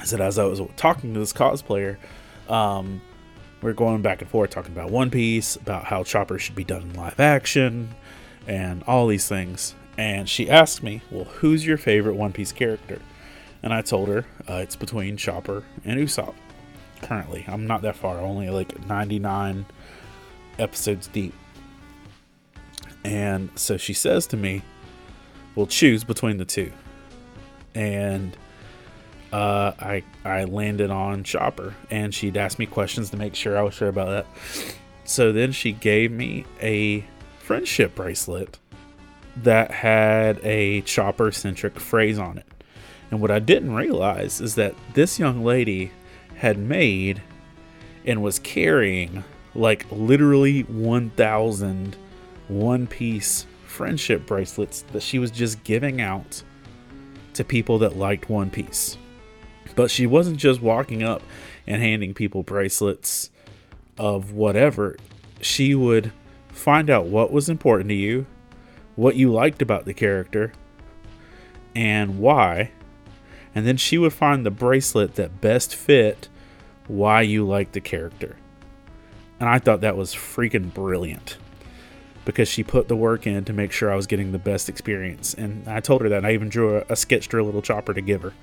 [0.02, 1.98] is that as I was talking to this cosplayer,
[2.50, 3.02] um,
[3.62, 6.66] we are going back and forth talking about One Piece, about how Chopper should be
[6.66, 7.96] done in live action,
[8.48, 9.76] and all these things.
[9.98, 13.00] And she asked me, "Well, who's your favorite One Piece character?"
[13.64, 16.36] And I told her uh, it's between Chopper and Usopp.
[17.02, 19.66] Currently, I'm not that far, only like 99
[20.60, 21.34] episodes deep.
[23.04, 24.62] And so she says to me,
[25.56, 26.72] "We'll choose between the two.
[27.76, 28.38] And
[29.34, 33.64] uh, I I landed on Chopper, and she'd asked me questions to make sure I
[33.64, 34.76] was sure about that.
[35.06, 37.04] So then she gave me a
[37.40, 38.58] friendship bracelet
[39.38, 42.46] that had a Chopper centric phrase on it.
[43.14, 45.92] And what I didn't realize is that this young lady
[46.34, 47.22] had made
[48.06, 49.24] and was carrying
[49.54, 51.96] like literally 1,000
[52.48, 56.42] One Piece friendship bracelets that she was just giving out
[57.36, 58.98] to people that liked One Piece.
[59.76, 61.22] But she wasn't just walking up
[61.68, 63.30] and handing people bracelets
[63.96, 64.98] of whatever.
[65.40, 66.12] She would
[66.48, 68.26] find out what was important to you,
[68.96, 70.52] what you liked about the character,
[71.76, 72.72] and why.
[73.56, 76.28] And then she would find the bracelet that best fit
[76.88, 78.36] why you liked the character.
[79.40, 81.38] And I thought that was freaking brilliant
[82.26, 85.34] because she put the work in to make sure I was getting the best experience.
[85.34, 86.20] And I told her that.
[86.20, 88.34] And I even drew a, a sketch to a little chopper to give her.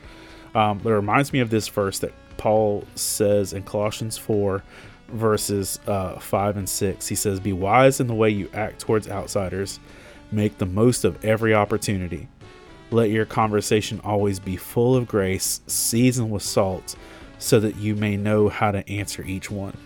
[0.54, 4.62] Um, but it reminds me of this verse that Paul says in Colossians 4,
[5.08, 7.08] verses uh, 5 and 6.
[7.08, 9.80] He says, Be wise in the way you act towards outsiders,
[10.30, 12.28] make the most of every opportunity.
[12.92, 16.96] Let your conversation always be full of grace, seasoned with salt,
[17.38, 19.76] so that you may know how to answer each one.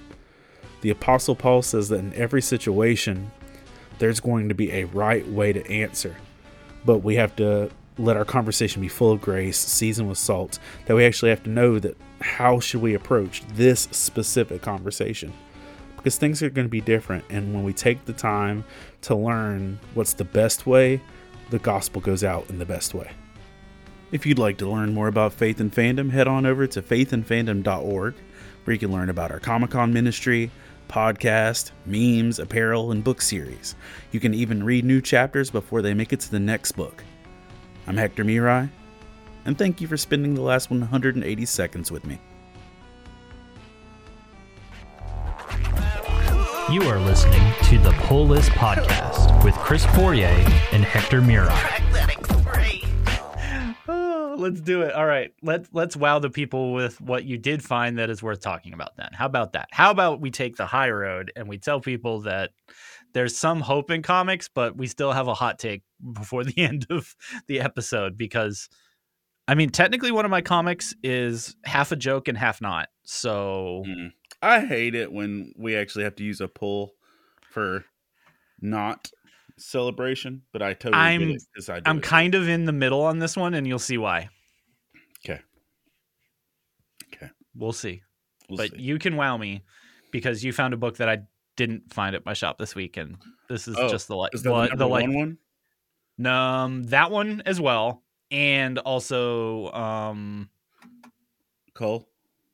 [0.81, 3.31] The Apostle Paul says that in every situation,
[3.99, 6.17] there's going to be a right way to answer,
[6.85, 10.97] but we have to let our conversation be full of grace, seasoned with salt, that
[10.97, 15.33] we actually have to know that how should we approach this specific conversation?
[15.97, 18.64] Because things are going to be different, and when we take the time
[19.03, 21.01] to learn what's the best way,
[21.55, 23.12] the gospel goes out in the best way.
[24.11, 28.14] If you'd like to learn more about Faith and Fandom, head on over to faithandfandom.org,
[28.64, 30.51] where you can learn about our Comic Con ministry,
[30.88, 33.77] podcast, memes, apparel, and book series.
[34.11, 37.05] You can even read new chapters before they make it to the next book.
[37.87, 38.69] I'm Hector Miray,
[39.45, 42.19] and thank you for spending the last 180 seconds with me.
[46.73, 47.54] You are listening
[47.85, 50.31] the Pull List Podcast with Chris Fourier
[50.73, 51.53] and Hector Miray.
[53.87, 54.94] Oh, let's do it.
[54.94, 55.35] All right.
[55.42, 58.97] Let's let's wow the people with what you did find that is worth talking about
[58.97, 59.11] then.
[59.12, 59.68] How about that?
[59.70, 62.53] How about we take the high road and we tell people that
[63.12, 65.83] there's some hope in comics, but we still have a hot take
[66.14, 67.14] before the end of
[67.49, 68.70] the episode because
[69.47, 72.88] I mean, technically one of my comics is half a joke and half not.
[73.03, 74.12] So Mm.
[74.40, 76.94] I hate it when we actually have to use a pull
[77.55, 77.85] for
[78.61, 79.11] not
[79.57, 82.03] celebration, but I totally I'm- get it 'cause I I'm it.
[82.03, 84.29] kind of in the middle on this one, and you'll see why.
[85.25, 85.40] Okay.
[87.14, 87.31] Okay.
[87.55, 88.03] We'll see.
[88.49, 88.81] We'll but see.
[88.83, 89.62] you can wow me
[90.11, 91.23] because you found a book that I
[91.57, 93.17] didn't find at my shop this week, and
[93.49, 95.38] this is Oh, just the like the, the the like one
[96.19, 96.27] one?
[96.27, 100.51] um that one as well, and also um
[101.75, 102.09] Cole.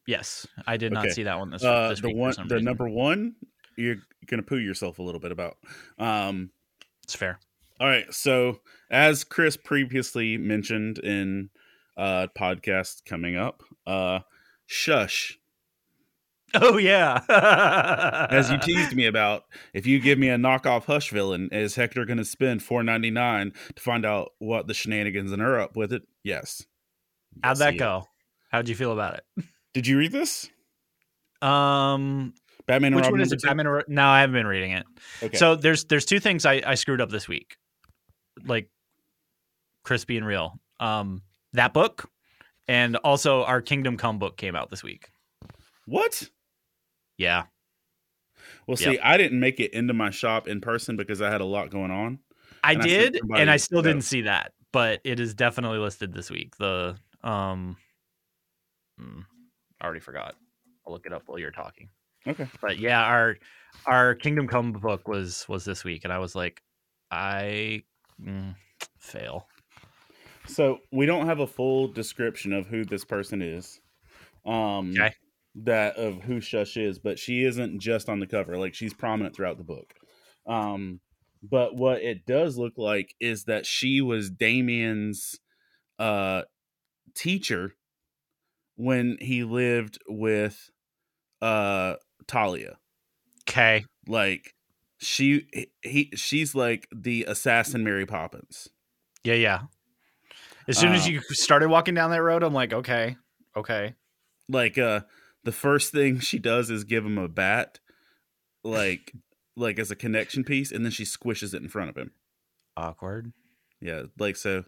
[0.07, 1.15] yes, I did not Okay.
[1.15, 3.37] see that one this, Uh, this the one, the number one,
[3.77, 5.57] you're gonna poo yourself a little bit about.
[5.99, 6.51] Um,
[7.05, 7.39] It's fair.
[7.81, 8.13] all right.
[8.13, 11.51] So as Chris previously mentioned in
[11.97, 14.21] uh podcast coming up, uh,
[14.67, 15.37] shush.
[16.53, 17.21] Oh yeah,
[18.31, 22.05] As you teased me about, if you give me a knockoff Hush villain, is Hector
[22.05, 25.77] going to spend four ninety nine to find out what the shenanigans and are up
[25.77, 26.03] with it?
[26.25, 26.65] Yes.
[27.45, 28.09] How'd that go?
[28.51, 29.45] How'd you feel about it?
[29.75, 30.51] Did you read this?
[31.41, 32.35] Um,
[32.67, 33.41] Batman and which Robin one is it?
[33.41, 33.47] two?
[33.49, 34.87] Batman or- no, I haven't been reading it.
[35.23, 35.37] Okay.
[35.37, 37.57] So there's there's two things I, I screwed up this week,
[38.45, 38.69] like
[39.85, 40.61] crispy and real.
[40.79, 42.09] Um, that book,
[42.69, 45.11] and also our Kingdom Come book came out this week.
[45.87, 46.29] what?
[47.19, 47.45] Yeah,
[48.67, 51.45] Well, see, I didn't make it into my shop in person because I had a
[51.45, 52.21] lot going on.
[52.65, 56.15] I And did, somebody and I still didn't see that, but it is definitely listed
[56.15, 56.57] this week.
[56.57, 57.77] The um,
[58.99, 59.21] hmm,
[59.81, 60.35] I already forgot.
[60.87, 61.91] I'll look it up while you're talking.
[62.27, 62.49] Okay.
[62.61, 63.37] But yeah, our
[63.87, 66.63] our Kingdom Come book was was this week, and I was like,
[67.11, 67.85] I
[68.21, 68.55] mm,
[68.99, 69.51] fail.
[70.47, 73.81] So we don't have a full description of who this person is.
[74.45, 75.15] Um Okay.
[75.57, 78.57] that of who Shush is, but she isn't just on the cover.
[78.59, 79.95] Like she's prominent throughout the book.
[80.47, 81.01] Um
[81.43, 85.41] but what it does look like is that she was Damian's
[85.99, 86.43] uh
[87.15, 87.75] teacher
[88.77, 90.71] when he lived with
[91.43, 91.97] uh
[92.31, 92.79] Talia.
[93.49, 93.85] Okay.
[94.07, 94.55] Like
[94.99, 98.69] she he, he she's like the assassin Mary Poppins.
[99.25, 99.61] Yeah, yeah.
[100.69, 103.17] As soon as Uh, you started walking down that road, I'm like, okay,
[103.57, 103.95] okay.
[104.49, 105.01] like uh
[105.43, 107.81] the first thing she does is give him a bat
[108.63, 109.13] like
[109.57, 112.13] like as a connection piece and then she squishes it in front of him
[112.77, 113.33] Awkward.
[113.81, 114.65] yeah like so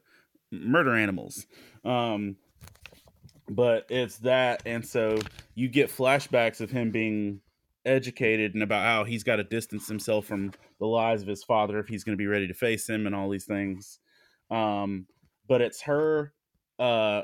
[0.50, 1.46] murder animals
[1.84, 2.36] um
[3.48, 5.18] but it's that and so
[5.54, 7.40] you get flashbacks of him being
[7.84, 11.78] educated and about how he's got to distance himself from the lies of his father
[11.78, 13.98] if he's going to be ready to face him and all these things.
[14.50, 15.06] Um
[15.48, 16.32] but it's her
[16.78, 17.22] uh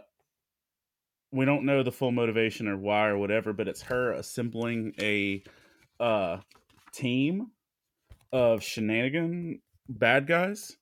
[1.31, 5.43] we don't know the full motivation or why or whatever but it's her assembling a
[6.01, 6.39] uh
[6.93, 7.51] team
[8.33, 10.77] of shenanigan bad guys.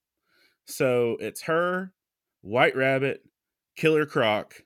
[0.66, 1.92] So it's her
[2.42, 3.22] white rabbit
[3.76, 4.62] killer croc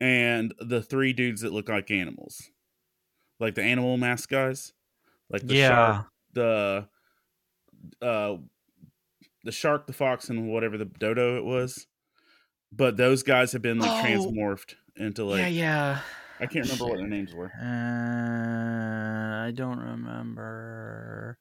[0.00, 2.50] and the three dudes that look like animals
[3.40, 4.72] like the animal mask guys
[5.30, 6.86] like the shark the
[8.02, 8.36] uh
[9.44, 11.86] the shark the fox and whatever the dodo it was
[12.72, 14.06] but those guys have been like Oh.
[14.06, 16.00] transmorphed into like yeah, yeah.
[16.40, 21.38] i can't remember what their names were Uh, I don't remember.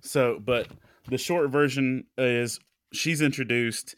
[0.00, 0.68] so but
[1.08, 2.58] the short version is
[2.92, 3.94] she's introduced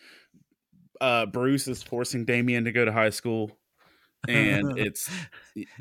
[1.00, 3.50] uh bruce is forcing damian to go to high school
[4.28, 5.10] and it's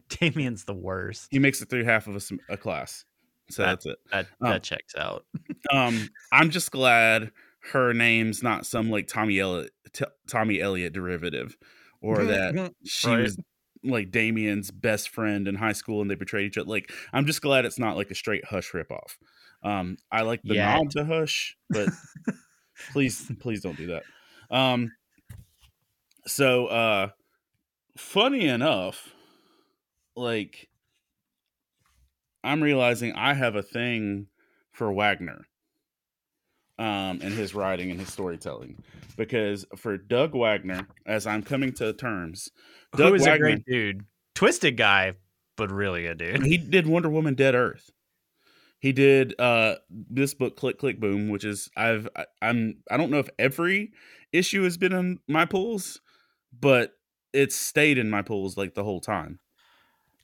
[0.09, 1.27] Damian's the worst.
[1.31, 3.05] he makes it through half of a, a class
[3.49, 4.49] so That- that's it That Oh.
[4.49, 5.25] that checks out.
[5.71, 7.31] um i'm just glad
[7.71, 11.55] her name's not some like tommy elliot t- tommy elliot derivative
[12.01, 13.21] or that she Right.
[13.21, 13.37] was
[13.83, 16.67] like Damian's best friend in high school and they betrayed each other.
[16.67, 19.15] Like, I'm just glad it's not like a straight Hush ripoff.
[19.63, 20.75] Um, I like the Yet.
[20.75, 21.89] nod to Hush, but
[22.93, 24.03] please, please don't do that.
[24.49, 24.91] Um,
[26.25, 27.09] so, uh,
[27.97, 29.13] funny enough,
[30.15, 30.69] like,
[32.43, 34.27] I'm realizing I have a thing
[34.71, 35.47] for Wagner
[36.77, 38.83] um, and his writing and his storytelling
[39.17, 42.49] because for Doug Wagner, as I'm coming to terms,
[42.91, 44.05] Who Doug is a great dude?
[44.33, 45.13] Twisted guy,
[45.55, 46.43] but really a dude.
[46.43, 47.91] he did Wonder Woman Dead Earth.
[48.79, 53.09] He did uh this book Click Click Boom, which is I've I, I'm I don't
[53.09, 53.93] know if every
[54.31, 56.01] issue has been in my pools,
[56.59, 56.91] but
[57.35, 59.39] it's stayed in my pools like the whole time.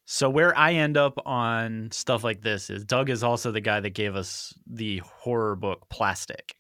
[0.06, 3.80] So where I end up on stuff like this is Doug is also the guy
[3.80, 6.56] that gave us the horror book Plastic.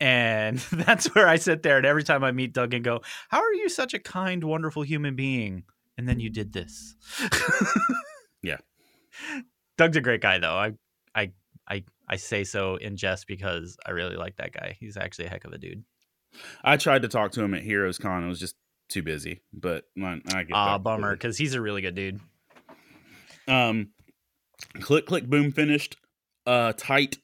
[0.00, 3.40] And that's where I sit there and every time I meet Doug and go, "How
[3.40, 5.64] are you such a kind, wonderful human being?"
[5.96, 6.94] And then you did this.
[8.42, 8.58] Yeah.
[9.76, 10.56] Doug's a great guy though.
[10.56, 10.72] I
[11.14, 11.32] I
[11.68, 14.76] I I say so in jest because I really like that guy.
[14.78, 15.84] He's actually a heck of a dude.
[16.62, 18.24] I tried to talk to him at Heroes Con.
[18.24, 18.54] It was just
[18.88, 22.20] too busy, but I, I get Ah, bummer, because he's a really good dude.
[23.46, 23.90] Um,
[24.80, 25.96] Click Click Boom finished.
[26.46, 27.18] Uh, tight.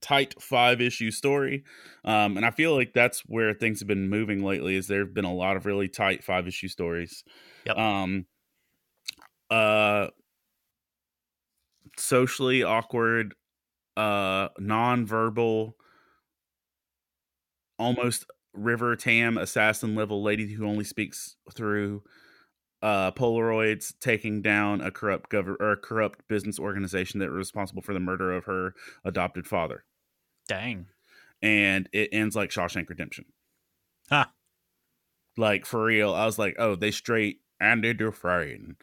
[0.00, 1.64] tight five issue story.
[2.04, 4.76] Um, and I feel like that's where things have been moving lately.
[4.76, 7.24] Is there have been a lot of really tight five issue stories.
[7.64, 7.78] Yep.
[7.78, 8.26] Um,
[9.50, 10.08] uh,
[11.96, 13.34] socially awkward,
[13.96, 15.74] uh, non-verbal,
[17.78, 22.02] almost River Tam assassin level lady who only speaks through
[22.82, 27.82] uh, Polaroids taking down a corrupt government or a corrupt business organization that was responsible
[27.82, 29.84] for the murder of her adopted father.
[30.48, 30.86] Dang.
[31.42, 33.24] And it ends like Shawshank Redemption.
[34.10, 34.26] Huh.
[35.36, 38.76] Like for real, I was like, oh, they straight Andy Dufresne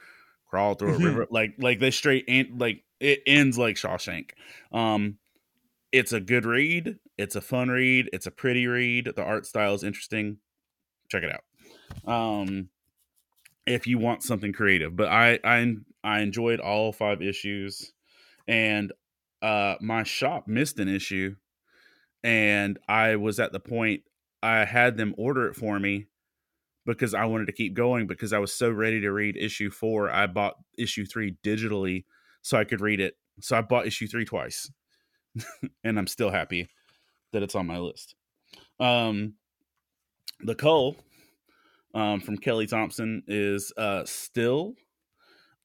[0.50, 4.32] crawl through a river, like like they straight and like it ends like Shawshank.
[4.72, 5.18] Um,
[5.92, 6.98] it's a good read.
[7.18, 8.10] It's a fun read.
[8.14, 9.12] It's a pretty read.
[9.16, 10.38] The art style is interesting.
[11.10, 12.12] Check it out.
[12.12, 12.70] Um,
[13.66, 17.92] if you want something creative, but I I I enjoyed all five issues,
[18.48, 18.92] and
[19.42, 21.36] uh, my shop missed an issue,
[22.24, 24.04] and I was at the point
[24.42, 26.08] I had them order it for me
[26.86, 30.10] because I wanted to keep going because I was so ready to read issue four.
[30.10, 32.06] I bought issue three digitally
[32.42, 33.16] so I could read it.
[33.40, 34.72] So I bought issue three twice,
[35.84, 36.70] and I'm still happy
[37.34, 38.16] that it's on my list.
[38.80, 39.36] Um,
[40.42, 40.96] the Cull
[41.94, 44.76] um, from Kelly Thompson is uh, still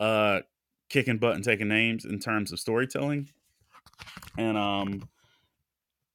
[0.00, 0.40] uh,
[0.88, 3.28] kicking butt and taking names in terms of storytelling,
[4.36, 5.08] and um,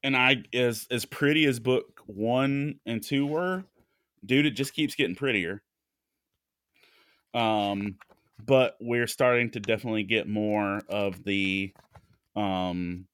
[0.04, 3.64] and I as as pretty as book one and two were,
[4.26, 5.62] dude, it just keeps getting prettier.
[7.34, 7.98] Um,
[8.46, 11.74] but we're starting to definitely get more of the
[12.36, 13.08] um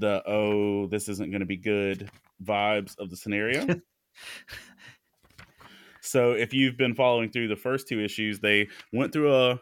[0.00, 2.10] the oh this isn't going to be good
[2.44, 3.66] vibes of the scenario
[6.00, 9.60] so if you've been following through the first two issues they went through a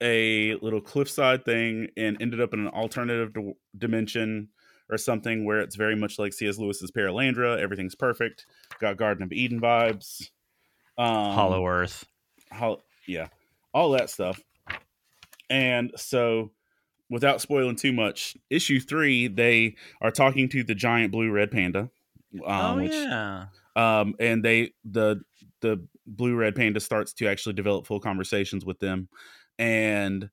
[0.00, 4.48] a little cliffside thing and ended up in an alternative d- dimension
[4.90, 6.58] or something where it's very much like C.S.
[6.58, 7.58] Lewis's Perelandra.
[7.58, 8.46] Everything's perfect.
[8.80, 10.30] Got Garden of Eden vibes.
[10.96, 12.04] Um, Hollow Earth.
[12.52, 13.28] Hol- yeah,
[13.74, 14.40] all that stuff.
[15.50, 16.50] And so,
[17.10, 21.90] without spoiling too much, issue three, they are talking to the giant blue red panda.
[22.44, 23.46] Um, oh which, yeah.
[23.74, 25.22] um, and they the
[25.60, 29.08] the blue red panda starts to actually develop full conversations with them,
[29.58, 30.28] and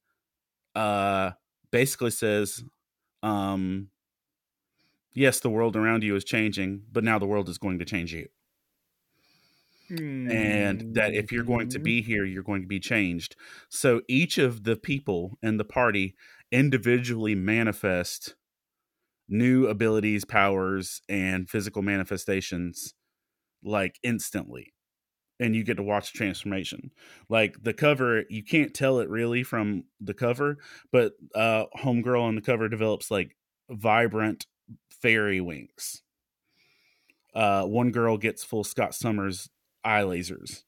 [0.76, 1.32] uh,
[1.72, 2.64] basically says,
[3.24, 3.90] um,
[5.14, 8.14] yes, the world around you is changing, but now the world is going to change
[8.14, 8.28] you
[9.90, 11.84] and that if you're going to Mm-hmm.
[11.84, 13.36] be here, you're going to be changed.
[13.70, 16.16] So each of the people in the party
[16.52, 18.36] individually manifest
[19.28, 22.94] new abilities, powers, and physical manifestations
[23.64, 24.74] like instantly.
[25.40, 26.92] And you get to watch the transformation.
[27.28, 30.58] Like the cover, you can't tell it really from the cover,
[30.92, 33.36] but uh Homegirl on the cover develops like
[33.70, 34.46] vibrant
[34.90, 36.04] fairy wings.
[37.34, 39.50] Uh one girl gets full Scott Summers
[39.84, 40.64] eye lasers.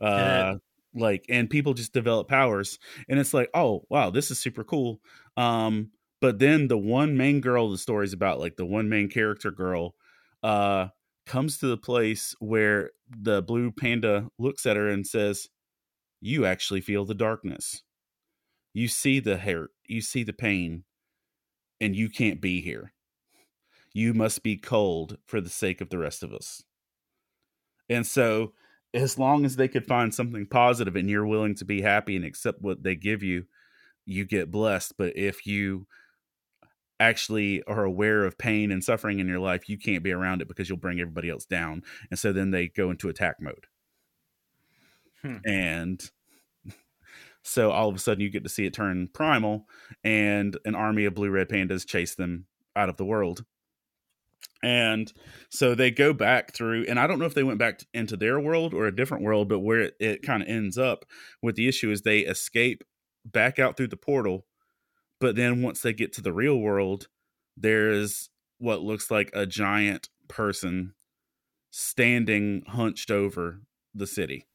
[0.00, 0.56] Uh.
[0.96, 2.78] Like and people just develop powers
[3.08, 5.00] and it's like, "Oh, wow, this is super cool."
[5.36, 9.50] Um but then the one main girl the story's about, like the one main character
[9.50, 9.94] girl,
[10.42, 10.88] uh
[11.26, 15.48] comes to the place where the blue panda looks at her and says,
[16.20, 17.82] "You actually feel the darkness.
[18.74, 20.84] You see the hurt, you see the pain,
[21.80, 22.94] and you can't be here.
[23.92, 26.62] You must be cold for the sake of the rest of us."
[27.88, 28.52] And so,
[28.96, 32.24] as long as they could find something positive and you're willing to be happy and
[32.24, 33.44] accept what they give you,
[34.06, 34.94] you get blessed.
[34.96, 35.86] But if you
[36.98, 40.48] actually are aware of pain and suffering in your life, you can't be around it
[40.48, 41.82] because you'll bring everybody else down.
[42.10, 43.66] And so then they go into attack mode.
[45.20, 45.36] Hmm.
[45.44, 46.10] And
[47.42, 49.66] so all of a sudden you get to see it turn primal
[50.04, 53.44] and an army of blue red pandas chase them out of the world.
[54.62, 55.12] And
[55.50, 58.40] so they go back through, and I don't know if they went back into their
[58.40, 61.04] world or a different world, but where it, it kind of ends up
[61.42, 62.82] with the issue is they escape
[63.24, 64.46] back out through the portal.
[65.20, 67.08] But then once they get to the real world,
[67.56, 70.94] there's what looks like a giant person
[71.70, 73.60] standing hunched over
[73.94, 74.46] the city.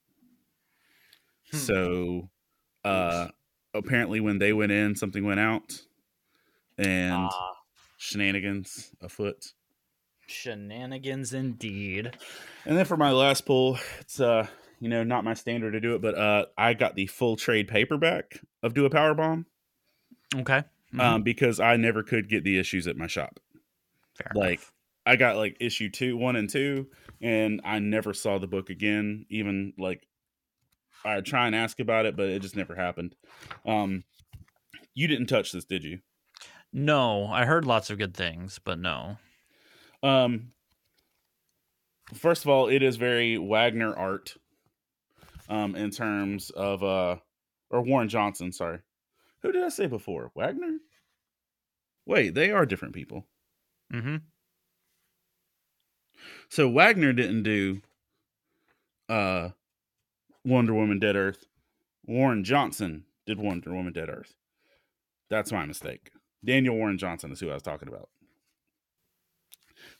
[1.50, 1.56] Hmm.
[1.58, 2.30] So
[2.84, 3.28] uh
[3.74, 5.80] apparently when they went in, something went out
[6.78, 7.56] and Ah,
[7.96, 9.52] shenanigans afoot.
[10.26, 12.16] Shenanigans indeed.
[12.64, 14.46] And then for my last pull, it's uh,
[14.80, 17.68] you know, not my standard to do it, but uh I got the full trade
[17.68, 19.46] paperback of Do a Power Bomb
[20.34, 20.62] Okay.
[20.94, 21.00] Mhm.
[21.00, 23.38] um because I never could get the issues at my shop.
[24.14, 24.72] Fair like enough.
[25.06, 26.86] I got like issue two, one and two,
[27.20, 29.26] and I never saw the book again.
[29.28, 30.06] Even like
[31.04, 33.16] I try and ask about it, but it just never happened.
[33.66, 34.04] Um,
[34.94, 35.98] you didn't touch this, did you?
[36.72, 39.16] No, I heard lots of good things, but no.
[40.02, 40.52] Um,
[42.14, 44.34] first of all, it is very Wagner art.
[45.48, 47.16] Um, in terms of uh,
[47.68, 48.78] or Warren Johnson, sorry.
[49.42, 50.30] Who did I say before?
[50.34, 50.78] Wagner?
[52.06, 53.26] Wait, they are different people.
[53.92, 54.16] Mm-hmm.
[56.48, 57.82] So Wagner didn't do
[59.08, 59.50] uh
[60.44, 61.46] Wonder Woman Dead Earth.
[62.04, 64.34] Warren Johnson did Wonder Woman Dead Earth.
[65.30, 66.10] That's my mistake.
[66.44, 68.08] Daniel Warren Johnson is who I was talking about.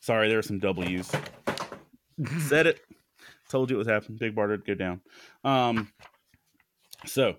[0.01, 1.11] Sorry, there were some W's.
[2.41, 2.81] Said it.
[3.49, 4.19] Told you it was happening.
[4.19, 5.01] Big barter go down.
[5.45, 5.93] Um
[7.05, 7.37] so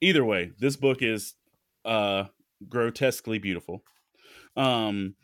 [0.00, 1.34] either way, this book is
[1.84, 2.24] uh
[2.68, 3.82] grotesquely beautiful.
[4.56, 5.14] Um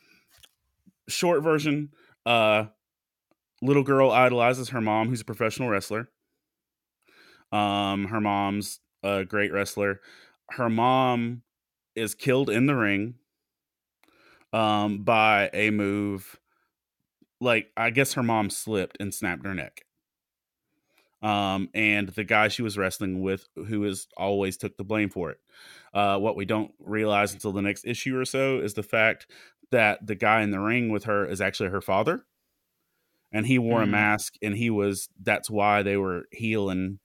[1.08, 1.90] short version,
[2.26, 2.66] uh
[3.62, 6.08] little girl idolizes her mom who's a professional wrestler.
[7.50, 10.00] Um her mom's a great wrestler.
[10.50, 11.42] Her mom
[11.94, 13.14] is killed in the ring
[14.52, 16.38] um by a move
[17.40, 19.84] like I guess her mom slipped and snapped her neck.
[21.20, 25.30] Um, and the guy she was wrestling with, who is always took the blame for
[25.30, 25.38] it.
[25.92, 29.28] Uh, what we don't realize until the next issue or so is the fact
[29.72, 32.24] that the guy in the ring with her is actually her father,
[33.32, 33.90] and he wore a Mm.
[33.90, 36.98] mask, and he was that's why they were heel and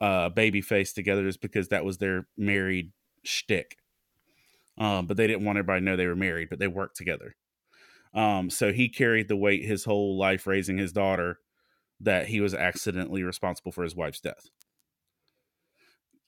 [0.00, 2.92] uh, baby face together, is because that was their married
[3.24, 3.78] shtick.
[4.78, 7.36] Um, but they didn't want everybody to know they were married, but they worked together.
[8.14, 11.38] Um, so he carried the weight his whole life raising his daughter
[12.00, 14.46] that he was accidentally responsible for his wife's death.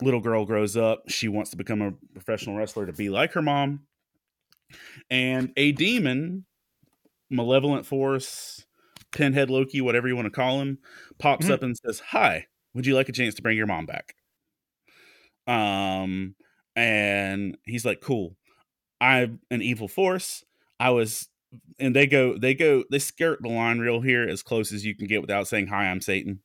[0.03, 1.09] Little girl grows up.
[1.09, 3.87] She wants to become a professional wrestler to be like her mom.
[5.11, 6.47] And a demon,
[7.31, 8.67] malevolent force,
[9.13, 10.79] pinhead Loki, whatever you want to call him,
[11.19, 11.55] pops Mhm.
[11.55, 14.15] up and says, Hi, would you like a chance to bring your mom back?
[15.47, 16.37] Um,
[16.77, 18.37] and he's like, Cool.
[19.01, 20.45] I'm an evil force.
[20.79, 21.29] I was
[21.79, 24.95] and they go they go they skirt the line real here as close as you
[24.95, 26.41] can get without saying hi i'm satan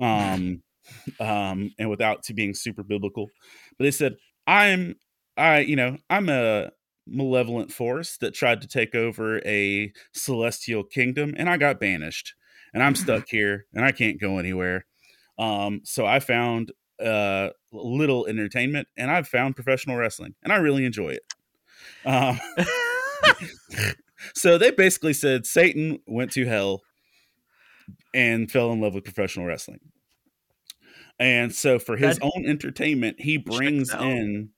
[0.00, 0.62] um
[1.20, 3.30] um and without to being super biblical.
[3.78, 4.16] But they said
[4.46, 4.96] i'm
[5.36, 6.70] i you know i'm a
[7.06, 12.34] malevolent force that tried to take over a celestial kingdom and i got banished
[12.72, 14.86] and i'm stuck here and i can't go anywhere.
[15.38, 16.72] Um so i found
[17.04, 21.22] uh little entertainment and i've found professional wrestling and i really enjoy it.
[22.04, 22.38] Um
[24.34, 26.82] so they basically said Satan went to hell
[28.14, 29.80] and fell in love with professional wrestling.
[31.18, 34.50] And so for his That- own entertainment, he brings in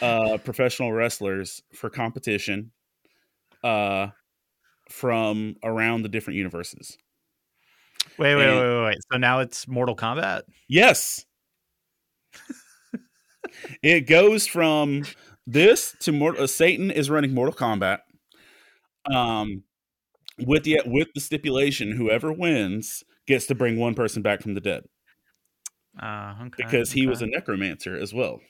[0.00, 2.70] uh professional wrestlers for competition
[3.64, 4.08] uh
[4.90, 6.96] from around the different universes.
[8.18, 8.96] Wait, wait, And- wait, wait, wait.
[9.10, 10.42] So now it's Mortal Kombat.
[10.68, 11.24] Yes.
[13.82, 15.04] it goes from
[15.46, 17.98] this to more uh, Satan is running Mortal Kombat.
[19.10, 19.64] Um
[20.46, 24.60] with the with the stipulation whoever wins gets to bring one person back from the
[24.60, 24.84] dead
[26.00, 26.64] Uh, okay.
[26.64, 28.40] because he was a necromancer as well.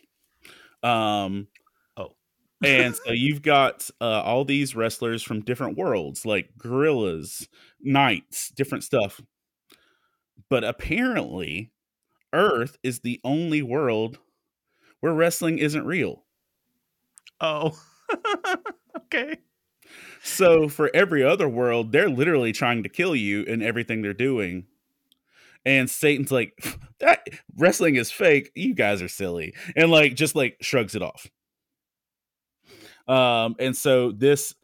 [0.82, 1.48] Um
[1.96, 2.16] Oh.
[2.64, 7.48] and so you've got uh, all these wrestlers from different worlds like gorillas,
[7.80, 9.20] knights, different stuff.
[10.48, 11.72] But apparently
[12.32, 14.18] Earth is the only world
[15.00, 16.24] where wrestling isn't real.
[17.40, 17.78] Oh.
[18.96, 19.38] okay.
[20.23, 24.66] So for every other world, they're literally trying to kill you in everything they're doing.
[25.64, 26.53] And Satan's like,
[27.01, 28.53] that wrestling is fake.
[28.55, 29.55] You guys are silly.
[29.75, 31.27] And like just like shrugs it off.
[33.09, 34.55] Um, and so this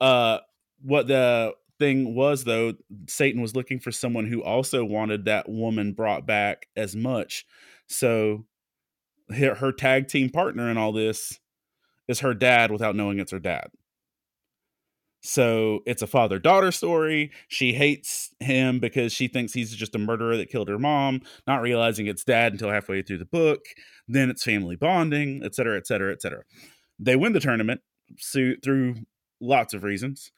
[0.00, 0.38] uh
[0.80, 2.74] what the thing was though,
[3.08, 7.46] Satan was looking for someone who also wanted that woman brought back as much.
[7.88, 8.44] So
[9.28, 11.40] her, her tag team partner in all this
[12.06, 13.70] is her dad without knowing it's her dad.
[15.22, 17.30] So it's a father daughter story.
[17.48, 21.60] She hates him because she thinks he's just a murderer that killed her mom, not
[21.60, 23.60] realizing it's dad until halfway through the book.
[24.08, 26.42] Then it's family bonding, et cetera, et cetera, et cetera.
[26.98, 27.82] They win the tournament
[28.18, 28.96] so, through
[29.40, 30.32] lots of reasons.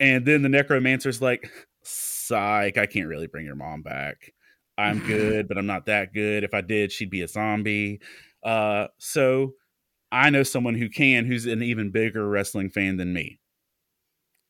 [0.00, 1.50] And then the necromancer's like,
[1.82, 4.32] psych, I can't really bring your mom back.
[4.76, 6.42] I'm good, but I'm not that good.
[6.42, 8.00] If I did, she'd be a zombie.
[8.42, 9.52] Uh, so
[10.10, 13.38] I know someone who can, who's an even bigger wrestling fan than me.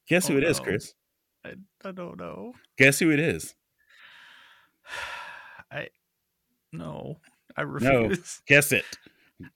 [0.08, 0.60] Guess oh, who Oh, it is.
[0.60, 0.94] Chris?
[1.44, 2.52] I, I don't know.
[2.78, 3.54] Guess who it is?
[5.70, 5.88] I
[6.72, 7.18] no.
[7.56, 7.90] I refuse.
[7.92, 8.14] No.
[8.46, 8.84] Guess it.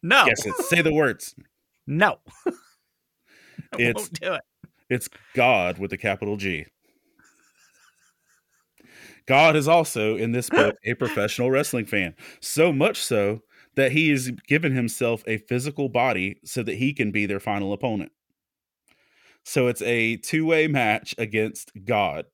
[0.02, 0.26] No.
[0.26, 0.54] Guess it.
[0.66, 1.34] Say the words.
[1.86, 2.18] No.
[2.46, 2.50] I
[3.78, 4.42] It's- won't do it.
[4.90, 6.64] It's God with a capital G.
[9.26, 12.14] God is also in this book a professional wrestling fan.
[12.40, 13.42] So much so
[13.76, 17.74] that he has given himself a physical body so that he can be their final
[17.74, 18.12] opponent.
[19.48, 22.26] So it's a two way match against God.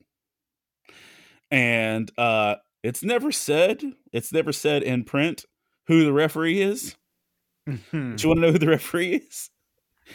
[1.49, 5.45] And uh it's never said, it's never said in print
[5.87, 6.97] who the referee is.
[7.67, 9.51] Do you want to know who the referee is?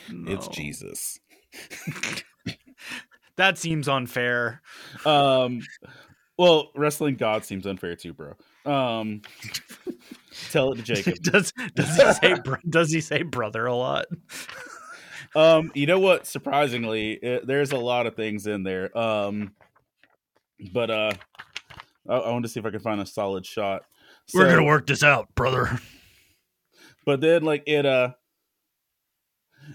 [0.10, 1.20] It's Jesus.
[3.38, 4.62] That seems unfair.
[5.06, 5.62] Um
[6.38, 8.34] well, wrestling God seems unfair too, bro.
[8.66, 9.22] Um
[10.52, 11.14] tell it to Jacob.
[11.24, 12.36] does does he say
[12.68, 14.08] does he say brother a lot?
[15.36, 16.26] Um, you know what?
[16.26, 18.96] Surprisingly, it, there's a lot of things in there.
[18.98, 19.54] Um,
[20.74, 21.12] but uh,
[22.08, 23.84] I, I want to see if I can find a solid shot.
[24.34, 25.80] We're gonna work this out, brother.
[27.06, 28.12] But then, like it, uh,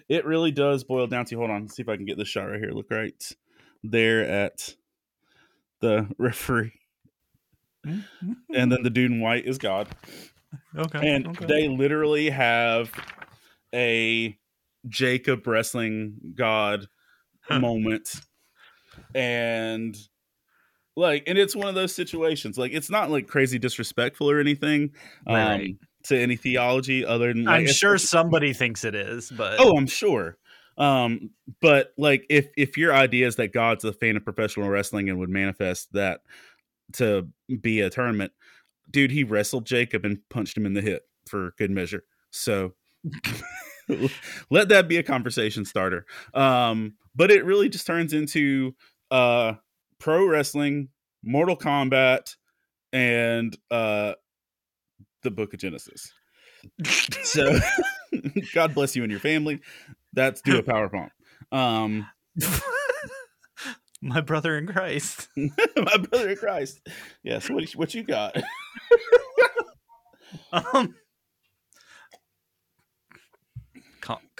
[0.09, 1.37] it really does boil down to.
[1.37, 2.71] Hold on, see if I can get this shot right here.
[2.71, 3.15] Look right
[3.83, 4.75] there at
[5.81, 6.73] the referee,
[7.85, 9.89] and then the dude in white is God.
[10.77, 11.13] Okay.
[11.13, 11.47] and okay.
[11.47, 12.93] they literally have
[13.75, 14.39] a
[14.89, 16.87] Jacob wrestling god
[17.51, 18.09] moment,
[19.15, 19.97] and
[20.97, 22.57] like, and it's one of those situations.
[22.57, 24.93] Like, it's not like crazy disrespectful or anything
[25.27, 25.77] um, Right.
[26.05, 29.87] to any theology other than like, I'm sure somebody thinks it is, but Oh, I'm
[29.87, 30.39] sure.
[30.77, 31.31] Um,
[31.61, 35.19] but like if if your idea is that God's a fan of professional wrestling and
[35.21, 36.23] would manifest that
[36.95, 37.29] to
[37.61, 38.33] be a tournament,
[38.91, 42.03] dude, he wrestled Jacob and punched him in the hip for good measure.
[42.31, 42.75] So
[44.51, 46.07] let that be a conversation starter.
[46.33, 48.75] Um, but it really just turns into
[49.11, 49.55] uh
[49.99, 50.89] pro wrestling,
[51.23, 52.37] Mortal Kombat,
[52.93, 54.15] and uh
[55.23, 56.13] the book of Genesis.
[57.23, 57.59] So
[58.55, 59.61] God bless you and your family.
[60.13, 61.13] That's do a power pump.
[61.53, 62.07] Um
[64.03, 65.29] my brother in Christ.
[65.37, 66.81] my brother in Christ.
[67.23, 68.37] Yes, what what you got?
[70.53, 70.95] Um,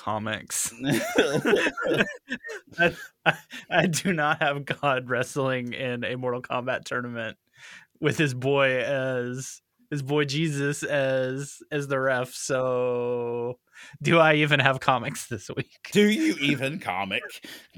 [0.05, 0.71] comics.
[2.79, 2.95] I,
[3.25, 3.35] I,
[3.71, 7.39] I do not have God wrestling in a Mortal Kombat tournament
[8.01, 12.35] with his boy as his boy Jesus as as the ref.
[12.35, 13.59] So,
[14.03, 15.71] do I even have comics this week?
[15.93, 17.23] do you even comic,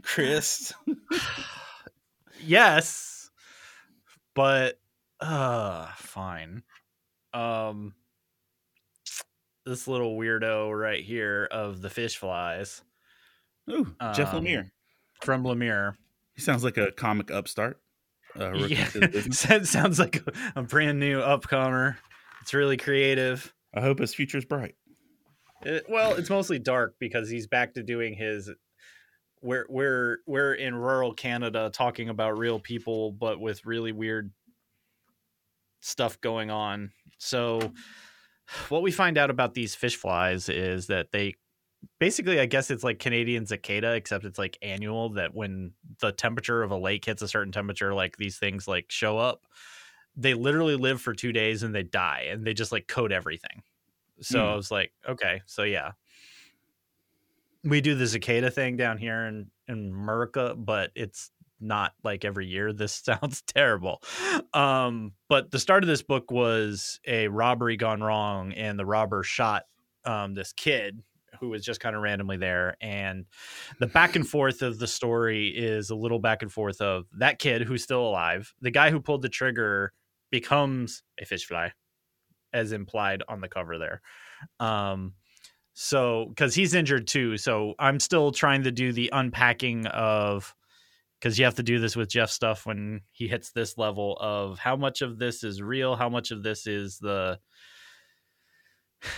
[0.02, 0.72] Chris?
[2.40, 3.30] yes,
[4.34, 4.80] but
[5.20, 6.64] uh, fine.
[7.32, 7.94] Um,
[9.66, 12.82] this little weirdo right here of the fish flies
[13.70, 14.70] Ooh, Jeff Um, Lemire.
[15.22, 15.94] from Lemire.
[16.34, 17.80] He sounds like a comic upstart.
[18.38, 19.38] Uh, Yeah, to the business.
[19.40, 20.22] Sounds- sounds like
[20.54, 21.96] a, a brand new upcomer.
[22.42, 23.52] It's really creative.
[23.74, 24.76] I hope his future's bright.
[25.62, 28.48] It, well, it's mostly dark because he's back to doing his.
[29.42, 34.30] We're we're we're in rural Canada talking about real people, but with really weird
[35.80, 36.90] stuff going on.
[37.18, 37.72] So,
[38.68, 41.34] what we find out about these fish flies is that they
[41.98, 45.10] basically, I guess it's like Canadian cicada, except it's like annual.
[45.10, 48.86] That when the temperature of a lake hits a certain temperature, like these things like
[48.90, 49.46] show up.
[50.18, 53.62] They literally live for two days and they die, and they just like coat everything.
[54.20, 54.52] So Hmm.
[54.52, 55.92] I was like, okay, so yeah.
[57.64, 62.46] We do the cicada thing down here in, in America, but it's not like every
[62.46, 62.72] year.
[62.72, 64.02] This sounds terrible.
[64.52, 69.22] Um, but the start of this book was a robbery gone wrong, and the robber
[69.22, 69.64] shot
[70.04, 71.02] um, this kid
[71.40, 72.76] who was just kind of randomly there.
[72.80, 73.26] And
[73.78, 77.38] the back and forth of the story is a little back and forth of that
[77.38, 78.54] kid who's still alive.
[78.60, 79.92] The guy who pulled the trigger
[80.30, 81.72] becomes a fish fly,
[82.52, 84.00] as implied on the cover there.
[84.60, 85.14] Um,
[85.74, 90.54] so because he's injured too, so I'm still trying to do the unpacking of
[91.18, 94.58] because you have to do this with Jeff stuff when he hits this level of
[94.58, 97.38] how much of this is real, how much of this is the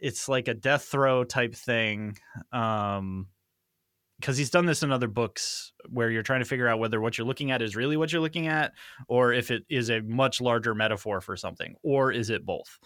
[0.00, 2.16] it's like a death throw type thing.
[2.52, 3.28] Um
[4.20, 7.16] because he's done this in other books where you're trying to figure out whether what
[7.16, 8.72] you're looking at is really what you're looking at
[9.06, 12.78] or if it is a much larger metaphor for something or is it both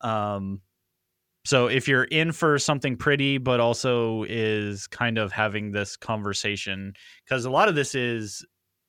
[0.00, 0.60] um
[1.44, 6.94] so if you're in for something pretty but also is kind of having this conversation
[7.24, 8.44] because a lot of this is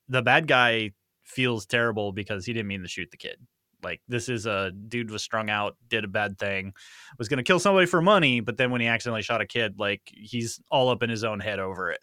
[0.08, 0.92] the bad guy
[1.24, 3.38] feels terrible because he didn't mean to shoot the kid.
[3.84, 6.74] Like this is a dude was strung out did a bad thing
[7.20, 9.76] was going to kill somebody for money but then when he accidentally shot a kid
[9.78, 12.00] like he's all up in his own head over it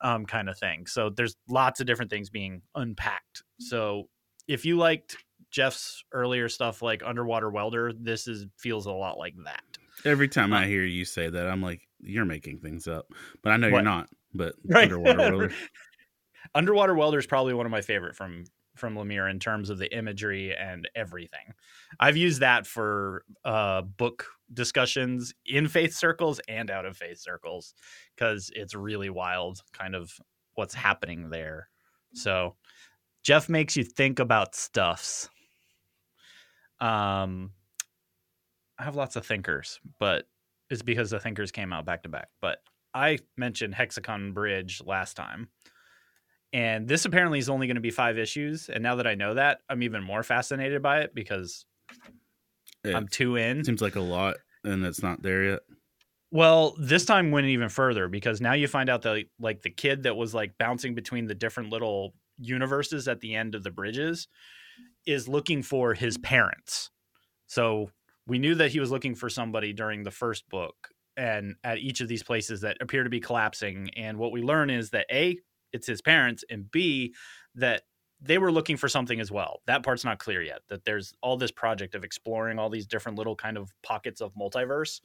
[0.00, 0.86] um kind of thing.
[0.86, 3.42] So there's lots of different things being unpacked.
[3.58, 4.08] So
[4.48, 5.16] if you liked
[5.50, 9.71] jeff's earlier stuff like underwater welder this is feels a lot like that
[10.04, 13.06] Every time I hear you say that, I'm like, you're making things up.
[13.42, 13.78] But I know What?
[13.78, 14.08] you're not.
[14.34, 14.92] But Right.
[14.92, 15.50] underwater welder.
[16.54, 18.44] Underwater Welder is probably one of my favorite from
[18.74, 21.52] from Lemire in terms of the imagery and everything.
[22.00, 27.74] I've used that for uh, book discussions in faith circles and out of faith circles
[28.16, 30.18] because it's really wild, kind of
[30.54, 31.68] what's happening there.
[32.14, 32.56] So
[33.22, 35.30] Jeff makes you think about stuffs.
[36.80, 37.52] Um,
[38.82, 40.26] I have lots of thinkers, but
[40.68, 42.30] it's because the thinkers came out back to back.
[42.40, 42.58] But
[42.92, 45.50] I mentioned Hexagon Bridge last time.
[46.52, 48.68] And this apparently is only going to be five issues.
[48.68, 51.64] And now that I know that, I'm even more fascinated by it because
[52.82, 53.62] It I'm two in.
[53.62, 55.60] seems like a lot, and it's not there yet.
[56.32, 60.02] Well, this time went even further because now you find out that like the kid
[60.02, 64.26] that was like bouncing between the different little universes at the end of the bridges
[65.06, 66.90] is looking for his parents.
[67.46, 67.90] So
[68.26, 72.00] we knew that he was looking for somebody during the first book and at each
[72.00, 75.38] of these places that appear to be collapsing and what we learn is that A
[75.72, 77.14] it's his parents and B
[77.54, 77.82] that
[78.20, 79.60] they were looking for something as well.
[79.66, 80.60] That part's not clear yet.
[80.68, 84.32] That there's all this project of exploring all these different little kind of pockets of
[84.34, 85.00] multiverse.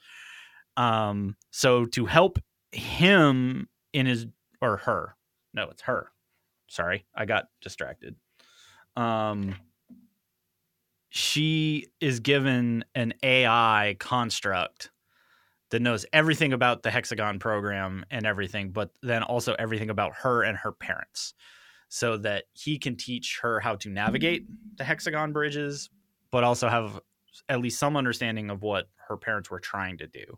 [0.76, 2.38] Um, so to help
[2.72, 4.28] him in his
[4.62, 5.16] or her,
[5.54, 6.12] no, it's her.
[6.68, 8.16] Sorry, I got distracted.
[8.96, 9.56] Um,
[11.18, 14.92] she is given an AI construct
[15.72, 20.44] that knows everything about the hexagon program and everything, but then also everything about her
[20.44, 21.34] and her parents,
[21.90, 24.46] so that he can teach her how to navigate
[24.78, 25.90] the hexagon bridges,
[26.30, 27.02] but also have
[27.50, 30.38] at least some understanding of what her parents were trying to do.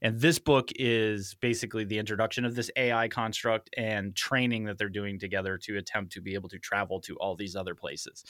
[0.00, 4.88] And this book is basically the introduction of this AI construct and training that they're
[4.88, 8.24] doing together to attempt to be able to travel to all these other places.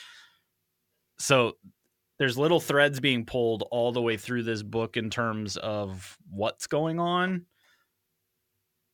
[1.18, 1.58] So
[2.20, 6.66] there's little threads being pulled all the way through this book in terms of what's
[6.66, 7.46] going on.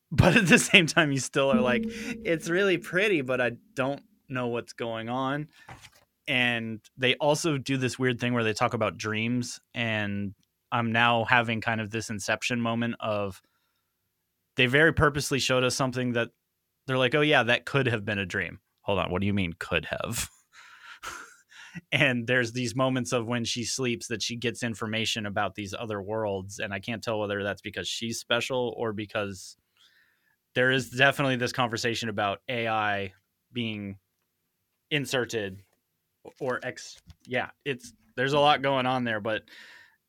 [0.09, 4.01] But at the same time, you still are like, it's really pretty, but I don't
[4.29, 5.49] know what's going on.
[6.25, 10.33] And they also do this weird thing where they talk about dreams and
[10.69, 13.41] i'm now having kind of this inception moment of
[14.57, 16.27] they very purposely showed us something that
[16.85, 18.59] they're like oh yeah that could have been a dream.
[18.81, 20.29] Hold on what do you mean could have
[21.91, 26.01] and there's these moments of when she sleeps that she gets information about these other
[26.01, 29.57] worlds and i can't tell whether that's because she's special or because
[30.55, 33.11] there is definitely this conversation about ai
[33.53, 33.97] being
[34.91, 35.61] inserted
[36.39, 37.01] or X.
[37.25, 39.43] Yeah, it's there's a lot going on there, but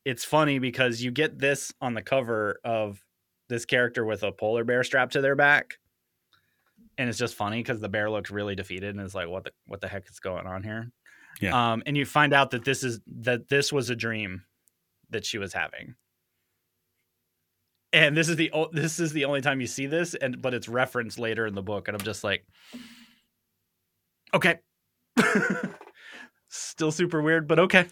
[0.05, 3.03] it's funny because you get this on the cover of
[3.47, 5.79] this character with a polar bear strapped to their back,
[6.97, 9.51] and it's just funny because the bear looks really defeated and is like, "What the
[9.65, 10.91] what the heck is going on here?"
[11.41, 11.73] Yeah.
[11.73, 14.43] Um, and you find out that this is that this was a dream
[15.09, 15.95] that she was having.
[17.91, 20.67] And this is the this is the only time you see this, and but it's
[20.67, 22.45] referenced later in the book, and I'm just like,
[24.33, 24.59] okay,
[26.49, 27.87] still super weird, but okay.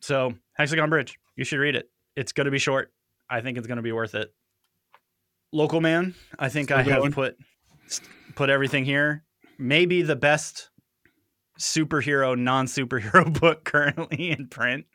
[0.00, 1.90] So, Hexagon Bridge, you should read it.
[2.16, 2.92] It's going to be short.
[3.28, 4.32] I think it's going to be worth it.
[5.52, 7.36] Local Man, I think Still I have put
[8.36, 9.24] put everything here.
[9.58, 10.69] Maybe the best
[11.60, 14.86] superhero non-superhero book currently in print.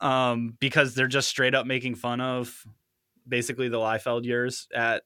[0.00, 2.66] Um because they're just straight up making fun of
[3.28, 5.02] basically the Liefeld years at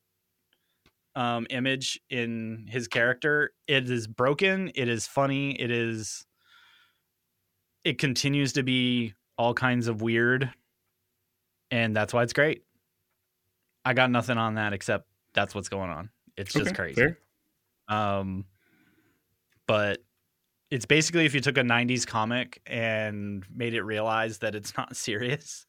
[1.16, 3.52] um image in his character.
[3.66, 6.24] It is broken, it is funny, it is
[7.84, 10.52] it continues to be all kinds of weird
[11.70, 12.64] and that's why it's great.
[13.84, 16.10] I got nothing on that except that's what's going on.
[16.36, 16.94] It's just Okay, crazy.
[16.94, 17.18] fair.
[17.88, 18.44] Um
[19.66, 19.98] but
[20.70, 24.96] it's basically if you took a 90s comic and made it realize that it's not
[24.96, 25.66] serious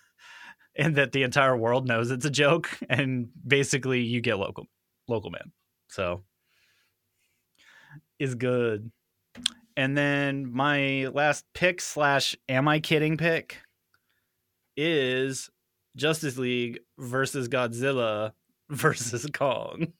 [0.76, 4.66] and that the entire world knows it's a joke and basically you get local
[5.08, 5.52] local man.
[5.88, 6.22] So
[8.18, 8.92] is good.
[9.76, 13.58] And then my last pick slash am I kidding pick
[14.76, 15.50] is
[15.96, 18.32] Justice League versus Godzilla
[18.70, 19.92] versus Kong.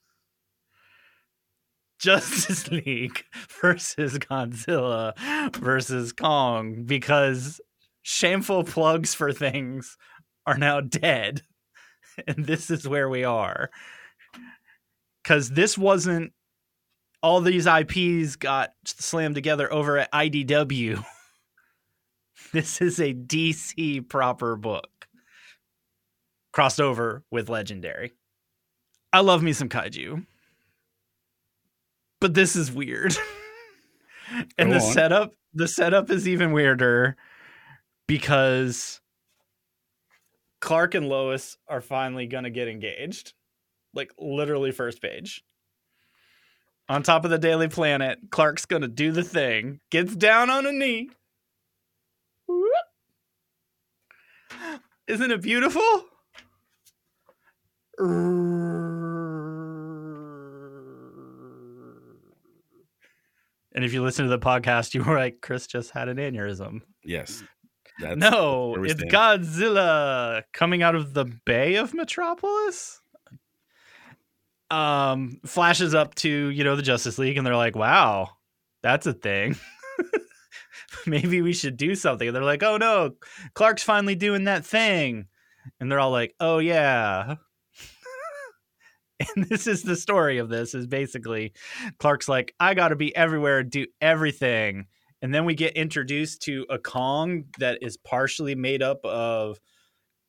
[2.01, 3.25] Justice League
[3.61, 5.15] versus Godzilla
[5.57, 7.61] versus Kong because
[8.03, 9.97] shameful plugs for things
[10.47, 11.43] are now dead.
[12.27, 13.71] And this is where we are.
[15.23, 16.33] Because this wasn't
[17.23, 21.03] all these IPs got slammed together over at IDW.
[22.53, 25.07] This is a DC proper book
[26.53, 28.13] crossed over with Legendary.
[29.13, 30.27] I love me some kaiju.
[32.21, 33.17] But this is weird.
[34.59, 34.93] and Go the on.
[34.93, 37.17] setup the setup is even weirder
[38.07, 39.01] because
[40.61, 43.33] Clark and Lois are finally going to get engaged.
[43.95, 45.43] Like literally first page.
[46.89, 50.67] On top of the Daily Planet, Clark's going to do the thing, gets down on
[50.67, 51.09] a knee.
[52.49, 52.73] Whoop.
[55.07, 56.05] Isn't it beautiful?
[63.81, 66.83] And if you listen to the podcast, you were like, Chris just had an aneurysm.
[67.03, 67.43] Yes.
[67.99, 69.11] No, it's stand.
[69.11, 73.01] Godzilla coming out of the Bay of Metropolis.
[74.71, 78.29] Um, flashes up to you know the Justice League, and they're like, "Wow,
[78.83, 79.57] that's a thing.
[81.07, 83.13] Maybe we should do something." And they're like, "Oh no,
[83.55, 85.27] Clark's finally doing that thing,"
[85.81, 87.37] and they're all like, "Oh yeah."
[89.37, 91.53] and this is the story of this is basically
[91.99, 94.87] Clark's like, I got to be everywhere do everything.
[95.23, 99.61] And then we get introduced to a Kong that is partially made up of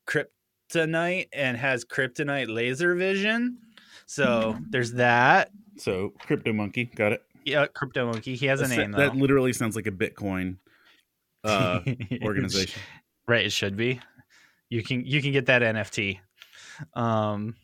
[0.06, 3.58] kryptonite and has kryptonite laser vision.
[4.06, 5.50] So there's that.
[5.78, 7.22] So Crypto Monkey, got it.
[7.44, 8.36] Yeah, Crypto Monkey.
[8.36, 8.98] He has a That's- name though.
[8.98, 10.58] that literally sounds like a Bitcoin
[11.44, 11.80] uh,
[12.22, 12.80] organization.
[13.26, 14.00] right, it should be.
[14.68, 16.18] You can you can get that NFT.
[16.94, 17.56] Um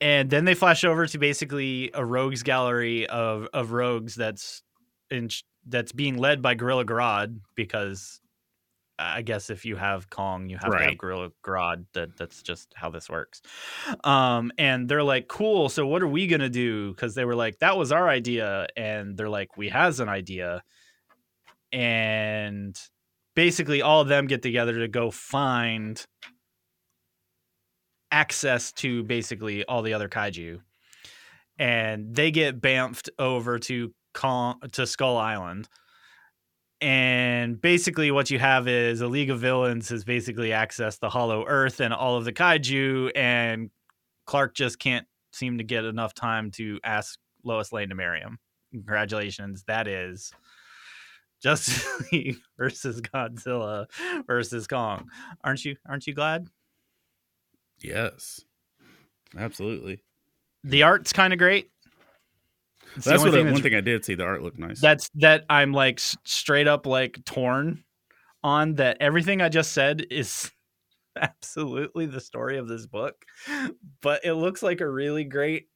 [0.00, 4.62] and then they flash over to basically a rogues gallery of of rogues that's
[5.10, 5.28] in
[5.66, 8.20] that's being led by Gorilla Grodd because
[8.98, 11.84] I guess if you have Kong, you have to have Gorilla Grodd.
[11.92, 13.40] That that's just how this works.
[14.02, 15.68] Um, and they're like, "Cool.
[15.68, 19.16] So what are we gonna do?" Because they were like, "That was our idea," and
[19.16, 20.62] they're like, "We has an idea,"
[21.72, 22.76] and
[23.34, 26.04] basically all of them get together to go find
[28.10, 30.60] access to basically all the other kaiju
[31.58, 35.68] and they get bamfed over to Kong, to Skull Island
[36.80, 41.44] and basically what you have is a league of villains has basically accessed the hollow
[41.46, 43.70] earth and all of the kaiju and
[44.26, 48.38] Clark just can't seem to get enough time to ask Lois Lane to marry him
[48.72, 50.32] congratulations that is
[51.42, 53.86] Justice League versus Godzilla
[54.26, 55.08] versus Kong.
[55.44, 56.48] Aren't you aren't you glad?
[57.80, 58.40] Yes,
[59.36, 60.02] absolutely.
[60.64, 61.70] The art's kind of great.
[62.96, 64.14] It's That's what I, thing one thing I did see.
[64.14, 64.80] The art looked nice.
[64.80, 67.84] that's that I'm like straight up like torn
[68.42, 70.50] on that everything I just said is
[71.16, 73.24] absolutely the story of this book,
[74.00, 75.68] but it looks like a really great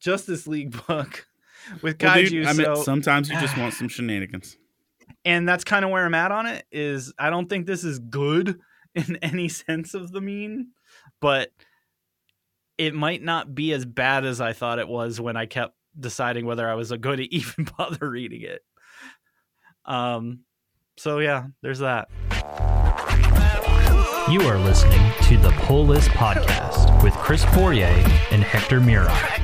[0.00, 1.26] Justice League book
[1.82, 2.28] with Well, kaiju.
[2.30, 4.56] dude, I mean, sometimes you just want some shenanigans.
[5.24, 6.66] and that's kind of where I'm at on it.
[6.72, 8.58] Is I don't think this is good
[8.94, 10.68] in any sense of the mean,
[11.20, 11.50] but
[12.76, 16.46] it might not be as bad as I thought it was when I kept deciding
[16.46, 18.62] whether I was going to even bother reading it.
[19.84, 20.40] Um,
[20.96, 22.08] so yeah, there's that.
[24.30, 27.86] You are listening to the Pull List Podcast with Chris Fourier
[28.30, 29.37] and Hector Miray.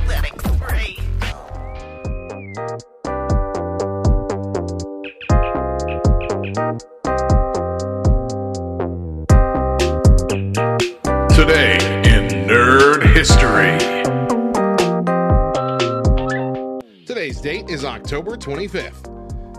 [17.94, 19.06] October 25th.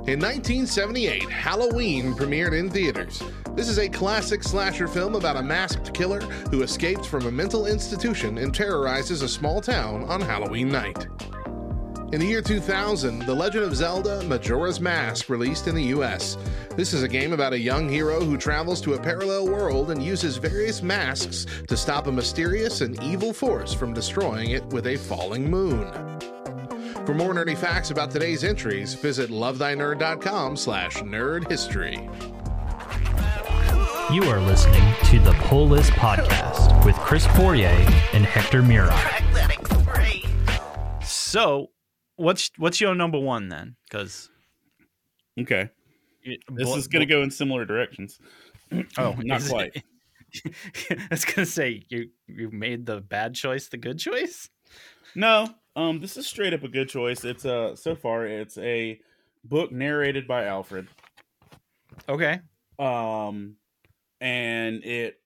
[0.09, 3.23] In 1978, Halloween premiered in theaters.
[3.55, 6.19] This is a classic slasher film about a masked killer
[6.51, 11.07] who escapes from a mental institution and terrorizes a small town on Halloween night.
[12.11, 16.38] In the year 2000, The Legend of Zelda Majora's Mask released in the US.
[16.75, 20.03] This is a game about a young hero who travels to a parallel world and
[20.03, 24.97] uses various masks to stop a mysterious and evil force from destroying it with a
[24.97, 26.34] falling moon.
[27.05, 31.93] For more nerdy facts about today's entries, visit lovethynerd.com slash nerd history.
[34.13, 37.67] You are listening to the Pull List Podcast with Chris Fourier
[38.13, 38.93] and Hector Miray.
[41.03, 41.69] So
[42.15, 43.75] what's what's your number one then?
[43.87, 44.29] Because
[45.39, 45.69] Okay,
[46.53, 48.19] this is going to go in similar directions.
[48.97, 49.83] Oh, not is it- quite.
[50.89, 54.49] I was gonna say you you made the bad choice the good choice.
[55.13, 57.26] No, um, this is straight up a good choice.
[57.26, 58.99] It's uh so far it's a
[59.43, 60.88] book narrated by Alfred.
[62.07, 62.39] Okay.
[62.80, 63.55] Um,
[64.21, 65.19] and it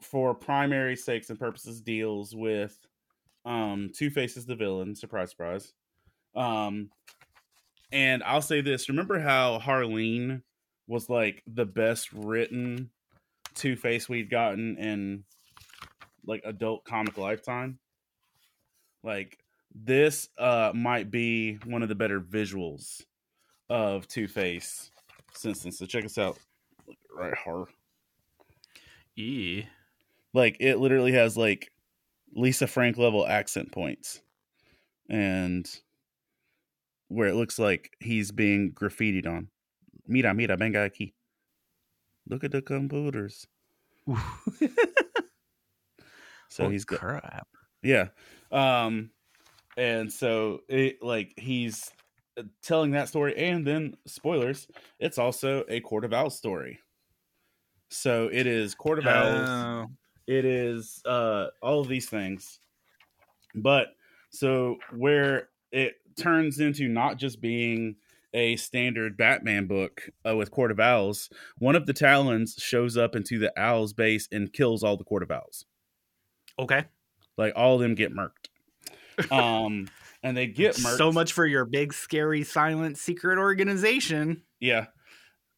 [0.00, 2.78] for primary sakes and purposes deals with
[3.44, 4.94] um Two Faces the villain.
[4.94, 5.72] Surprise, surprise.
[6.34, 6.90] Um,
[7.90, 10.42] and I'll say this: remember how Harleen
[10.86, 12.90] was like the best written
[13.54, 15.24] Two Face we'd gotten in
[16.26, 17.78] like adult comic lifetime?
[19.02, 19.38] Like
[19.74, 23.02] this uh might be one of the better visuals
[23.68, 24.90] of Two Face
[25.34, 25.72] since then.
[25.72, 26.38] So check us out.
[27.14, 27.68] Right, horror.
[29.16, 29.64] E.
[30.34, 31.70] Like it literally has like
[32.34, 34.20] Lisa Frank level accent points,
[35.08, 35.68] and
[37.08, 39.48] where it looks like he's being graffitied on.
[40.06, 41.12] Mira, mira, venga aquí.
[42.28, 43.46] Look at the computers.
[46.50, 47.46] So Oh, he's got crap.
[47.82, 48.08] yeah.
[48.50, 49.10] Um
[49.78, 51.90] and so it like he's
[52.36, 54.66] uh, telling that story, and then spoilers,
[54.98, 56.80] it's also a Court of Owls story.
[57.88, 59.48] So it is Court of Owls.
[59.48, 59.86] Oh.
[60.26, 62.58] It is uh, all of these things,
[63.54, 63.88] but
[64.30, 67.96] so where it turns into not just being
[68.34, 73.16] a standard Batman book uh, with Court of Owls, one of the Talons shows up
[73.16, 75.64] into the Owls base and kills all the Court of Owls.
[76.58, 76.84] okay.
[77.38, 78.37] Like all of them get murked.
[79.30, 79.88] Um,
[80.22, 80.96] and they get murked.
[80.96, 84.42] So much for your big, scary, silent, secret organization.
[84.60, 84.86] Yeah.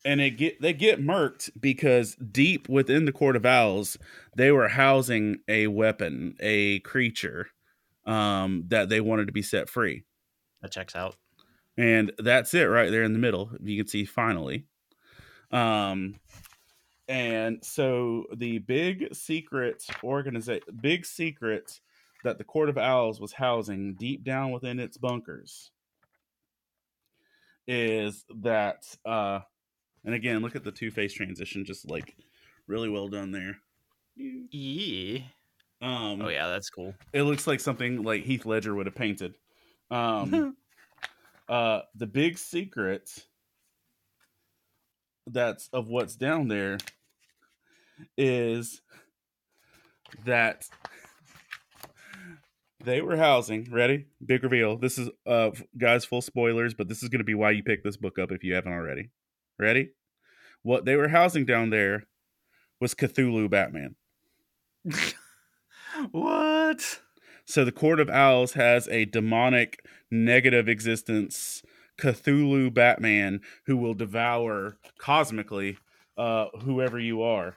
[0.05, 3.99] And they get they get murked because deep within the Court of Owls,
[4.37, 7.49] they were housing a weapon, a creature,
[8.07, 10.05] um, that they wanted to be set free.
[10.63, 11.17] That checks out.
[11.77, 13.51] And that's it right there in the middle.
[13.63, 14.67] You can see finally.
[15.51, 16.17] Um
[17.09, 21.81] and so the big secret organization big secret
[22.25, 25.71] that the Court of Owls was housing deep down within its bunkers
[27.67, 29.41] is that uh
[30.05, 32.17] and again look at the two-face transition just like
[32.67, 33.59] really well done there.
[34.17, 35.21] Yeah.
[35.81, 36.95] Um Oh yeah, that's cool.
[37.13, 39.35] it looks like something like Heath Ledger would have painted.
[39.91, 40.57] Um,
[41.49, 43.11] uh, the big secret
[45.27, 46.79] that's of what's down there
[48.17, 48.81] is
[50.25, 50.69] that
[52.85, 53.69] they were housing.
[53.71, 54.07] Ready?
[54.25, 54.77] Big reveal.
[54.77, 57.85] This is uh, guys, full spoilers, but this is going to be why you picked
[57.85, 59.11] this book up if you haven't already.
[59.59, 59.91] Ready?
[60.63, 62.07] What they were housing down there
[62.81, 63.97] was Cthulhu Batman.
[66.11, 67.01] what?
[67.45, 71.63] So the Court of Owls has a demonic negative existence
[71.99, 75.77] Cthulhu Batman who will devour cosmically
[76.17, 77.57] uh whoever you are.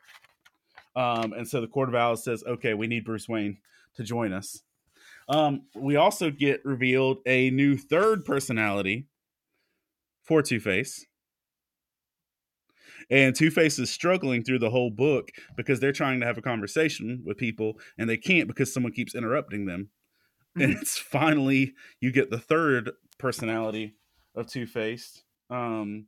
[0.95, 3.57] Um and so the Court of Owls says, "Okay, we need Bruce Wayne
[3.95, 4.63] to join us."
[5.33, 9.07] Um we also get revealed a new third personality
[10.23, 11.05] for Two-Face.
[13.09, 16.41] And Two Face is struggling through the whole book because they're trying to have a
[16.41, 19.89] conversation with people and they can't because someone keeps interrupting them.
[20.55, 23.95] And it's finally you get the third personality
[24.35, 26.05] of Two Face, um,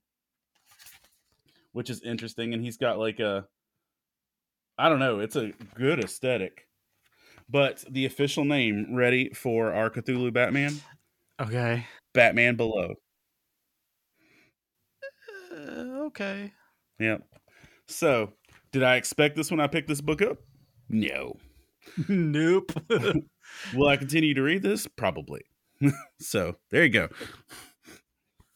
[1.73, 2.53] which is interesting.
[2.53, 3.47] And he's got like a,
[4.77, 6.67] I don't know, it's a good aesthetic.
[7.49, 10.73] But the official name ready for our Cthulhu Batman?
[11.39, 11.85] Okay.
[12.13, 12.95] Batman Below.
[15.51, 16.51] Uh, okay.
[16.99, 17.23] Yep.
[17.87, 18.33] So,
[18.71, 20.37] did I expect this when I picked this book up?
[20.89, 21.37] No.
[22.07, 22.71] nope.
[23.73, 24.87] Will I continue to read this?
[24.87, 25.41] Probably.
[26.19, 27.09] so, there you go.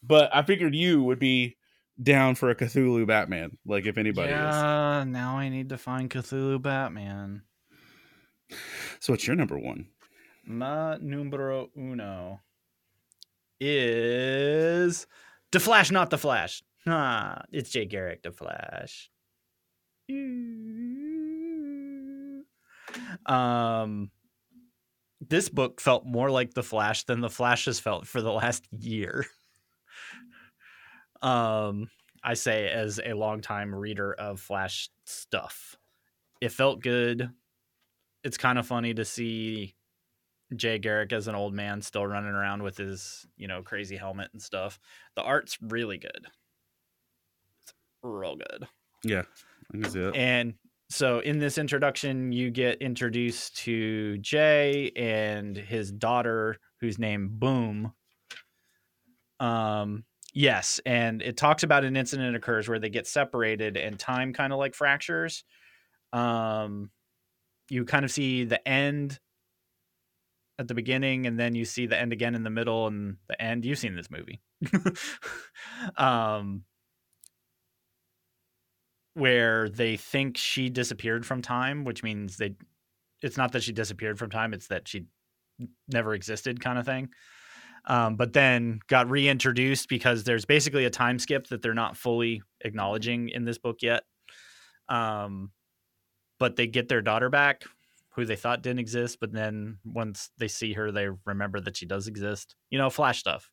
[0.01, 1.57] But I figured you would be
[2.01, 4.37] down for a Cthulhu Batman, like if anybody is.
[4.37, 7.43] yeah, now I need to find Cthulhu Batman.
[8.99, 9.87] So, what's your number one?
[10.45, 12.41] Ma numero uno
[13.59, 15.07] is
[15.51, 16.63] the Flash, not the Flash.
[16.87, 19.09] Ah, it's Jay Garrick, the Flash.
[23.25, 24.11] Um,
[25.21, 28.67] this book felt more like the Flash than the Flash has felt for the last
[28.71, 29.25] year.
[31.21, 31.89] Um,
[32.23, 35.75] I say as a longtime reader of Flash stuff,
[36.41, 37.29] it felt good.
[38.23, 39.75] It's kind of funny to see
[40.55, 44.29] Jay Garrick as an old man still running around with his, you know, crazy helmet
[44.33, 44.79] and stuff.
[45.15, 46.27] The art's really good.
[47.63, 48.67] It's real good.
[49.03, 49.23] Yeah,
[49.73, 50.11] I can see.
[50.15, 50.55] And
[50.89, 57.93] so in this introduction, you get introduced to Jay and his daughter, who's named Boom.
[59.39, 60.03] Um,
[60.33, 64.51] yes, and it talks about an incident occurs where they get separated and time kind
[64.51, 65.43] of like fractures.
[66.11, 66.89] Um,
[67.69, 69.19] you kind of see the end
[70.57, 73.41] at the beginning, and then you see the end again in the middle and the
[73.41, 73.65] end.
[73.65, 74.41] You've seen this movie.
[75.97, 76.63] um,
[79.13, 82.55] where they think she disappeared from time, which means they
[83.21, 85.05] it's not that she disappeared from time, it's that she
[85.87, 87.09] never existed kind of thing.
[87.85, 92.41] Um, but then got reintroduced because there's basically a time skip that they're not fully
[92.61, 94.03] acknowledging in this book yet.
[94.87, 95.51] Um,
[96.39, 97.63] but they get their daughter back,
[98.11, 101.85] who they thought didn't exist, but then once they see her, they remember that she
[101.85, 102.55] does exist.
[102.69, 103.51] You know, flash stuff.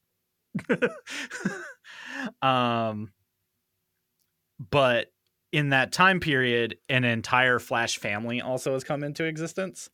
[2.42, 3.12] um,
[4.70, 5.12] but
[5.52, 9.88] in that time period, an entire Flash family also has come into existence.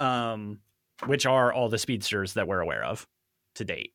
[0.00, 0.60] Um,
[1.06, 3.06] which are all the speedsters that we're aware of
[3.56, 3.92] to date.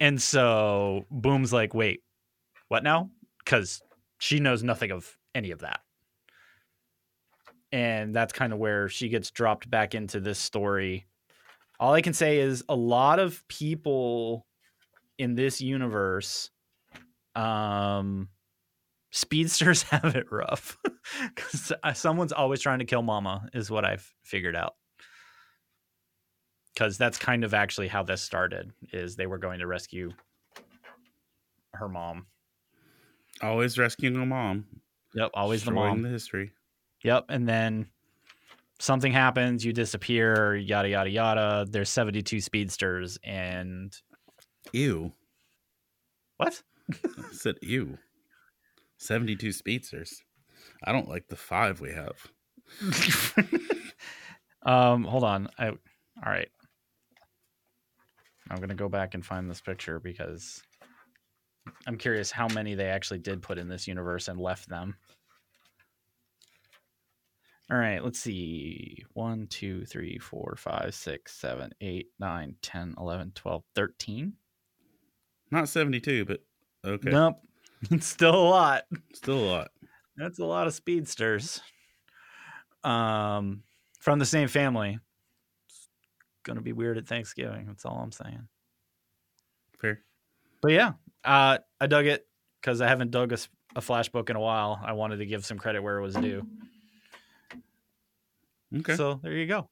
[0.00, 2.02] And so Boom's like, wait,
[2.68, 3.10] what now?
[3.44, 3.80] Because
[4.18, 5.80] she knows nothing of any of that.
[7.70, 11.06] And that's kind of where she gets dropped back into this story
[11.80, 14.46] all I can say is a lot of people
[15.18, 16.50] in this universe,
[17.34, 18.28] um,
[19.10, 20.76] speedsters have it rough
[21.34, 24.74] because someone's always trying to kill Mama, is what I've figured out.
[26.74, 28.72] Because that's kind of actually how this started.
[28.92, 30.12] Is they were going to rescue
[31.74, 32.26] her mom.
[33.42, 34.66] Always rescuing a mom.
[35.14, 36.02] Yep, always the mom.
[36.02, 36.52] The history.
[37.04, 37.86] Yep, and then
[38.78, 41.66] something happens, you disappear, yada yada yada.
[41.68, 43.94] There's 72 speedsters, and
[44.72, 45.12] Ew.
[46.36, 46.62] what?
[46.90, 47.98] I said ew.
[48.96, 50.22] Seventy-two speedsters.
[50.82, 52.26] I don't like the five we have.
[54.62, 55.48] um, hold on.
[55.58, 55.76] I all
[56.26, 56.48] right.
[58.50, 60.62] I'm gonna go back and find this picture because
[61.86, 64.96] I'm curious how many they actually did put in this universe and left them.
[67.70, 69.04] All right, let's see.
[69.12, 74.32] 1, 2, 3, 4, 5, 6, 7, 8, 9, 10, 11, 12, 13.
[75.50, 76.40] Not seventy-two, but
[76.84, 77.10] okay.
[77.10, 77.36] Nope.
[77.92, 78.84] It's still a lot.
[79.14, 79.70] Still a lot.
[80.16, 81.60] That's a lot of speedsters.
[82.82, 83.62] Um,
[84.00, 84.98] from the same family.
[85.68, 85.88] It's
[86.42, 87.66] gonna be weird at Thanksgiving.
[87.66, 88.48] That's all I'm saying.
[89.78, 90.00] Fair.
[90.60, 90.94] But yeah,
[91.24, 92.26] uh, I dug it
[92.60, 94.80] because I haven't dug a, flash book in a while.
[94.84, 96.44] I wanted to give some credit where it was due.
[98.76, 98.96] Okay.
[98.96, 99.68] So there you go.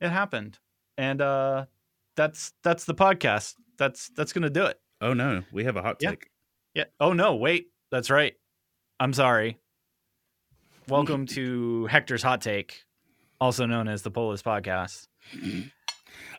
[0.00, 0.58] It happened,
[0.98, 1.66] and uh,
[2.16, 3.54] that's that's the podcast.
[3.78, 4.78] That's that's gonna do it.
[5.00, 6.28] oh no, we have a hot take.
[6.74, 6.84] Yeah.
[7.00, 7.68] Oh no, wait.
[7.90, 8.34] That's right.
[9.00, 9.58] I'm sorry.
[10.88, 12.84] Welcome to Hector's Hot Take,
[13.40, 15.08] also known as the Pull List Podcast.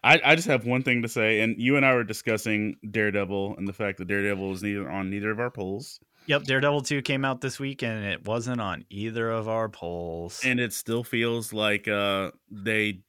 [0.03, 3.56] I, I just have one thing to say, and you and I were discussing Daredevil
[3.58, 7.01] and the fact that Daredevil is neither on neither of our pulls, Yep, Daredevil 2
[7.03, 10.41] came out this week and it wasn't on either of our pulls.
[10.43, 13.01] and it still feels like uh they,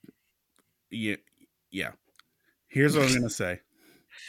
[0.91, 1.17] yeah,
[1.71, 1.93] yeah.
[2.69, 3.61] Here's what I'm gonna say,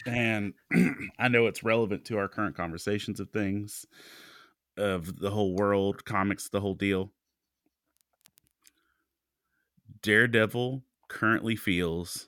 [0.05, 0.53] and
[1.19, 3.85] I know it's relevant to our current conversations of things,
[4.77, 7.11] of the whole world, comics, the whole deal.
[10.01, 12.27] Daredevil currently feels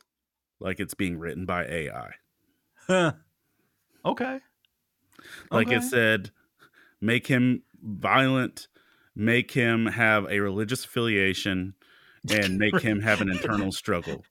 [0.60, 2.12] like it's being written by AI.
[2.88, 3.14] Huh.
[4.04, 4.40] okay.
[5.52, 6.32] like it said
[7.02, 8.68] make him violent
[9.16, 11.74] make him have a religious affiliation
[12.30, 14.24] and make him have an internal struggle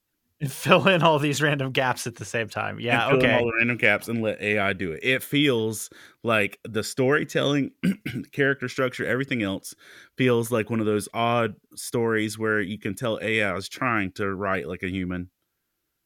[0.47, 2.79] Fill in all these random gaps at the same time.
[2.79, 3.35] Yeah, and fill in okay.
[3.39, 5.91] all the random gaps and let ai do it it feels
[6.23, 7.73] like the storytelling
[8.33, 9.75] character structure everything else
[10.17, 14.33] feels like one of those odd stories where you can tell ai is trying to
[14.33, 15.29] write like a human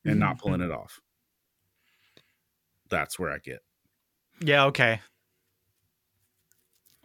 [0.04, 0.48] and not mm-hmm.
[0.48, 1.00] pulling it off
[2.88, 3.60] that's where i get
[4.40, 5.00] Yeah, okay.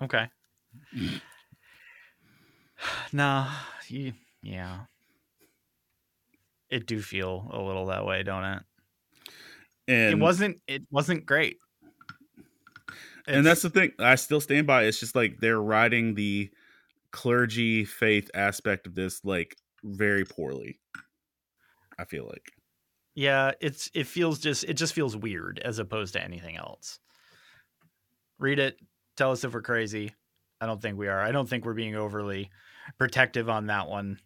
[0.01, 0.27] Okay.
[3.11, 3.51] nah,
[3.87, 4.81] you, yeah.
[6.69, 8.63] It do feel a little that way, don't it?
[9.87, 11.57] and it wasn't it wasn't great.
[13.25, 16.49] and that's the thing i still stand by it's just like they're riding the
[17.11, 20.79] clergy faith aspect of this like very poorly
[21.97, 22.51] i feel like
[23.15, 26.99] Yeah, it's it feels just it just feels weird as opposed to anything else.
[28.39, 28.77] Read it,
[29.17, 30.13] tell us if we're crazy.
[30.61, 31.21] I don't think we are.
[31.21, 32.49] I don't think we're being overly
[32.97, 34.19] protective on that one.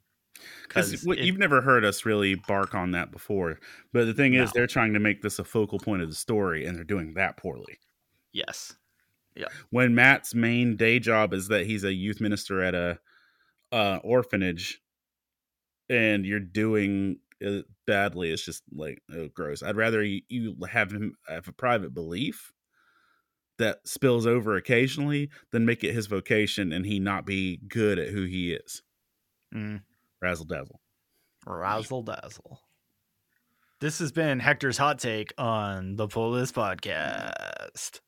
[0.67, 3.59] Because you've never heard us really bark on that before
[3.93, 6.65] but the thing is they're trying to make this a focal point of the story
[6.65, 7.77] and they're doing that poorly
[8.31, 8.73] yes.
[9.35, 9.47] Yeah.
[9.69, 12.99] When matt's main day job is that he's a youth minister at a
[13.71, 14.81] uh, orphanage
[15.89, 20.91] and you're doing it badly it's just like oh gross i'd rather you, you have
[20.91, 22.53] him have a private belief
[23.57, 28.09] that spills over occasionally than make it his vocation and he not be good at
[28.09, 28.81] who he is
[29.53, 29.81] Mm.
[30.21, 30.79] razzle dazzle
[31.45, 32.61] Razzle dazzle.
[33.79, 37.99] This has been Hector's hot take on the Pull List podcast.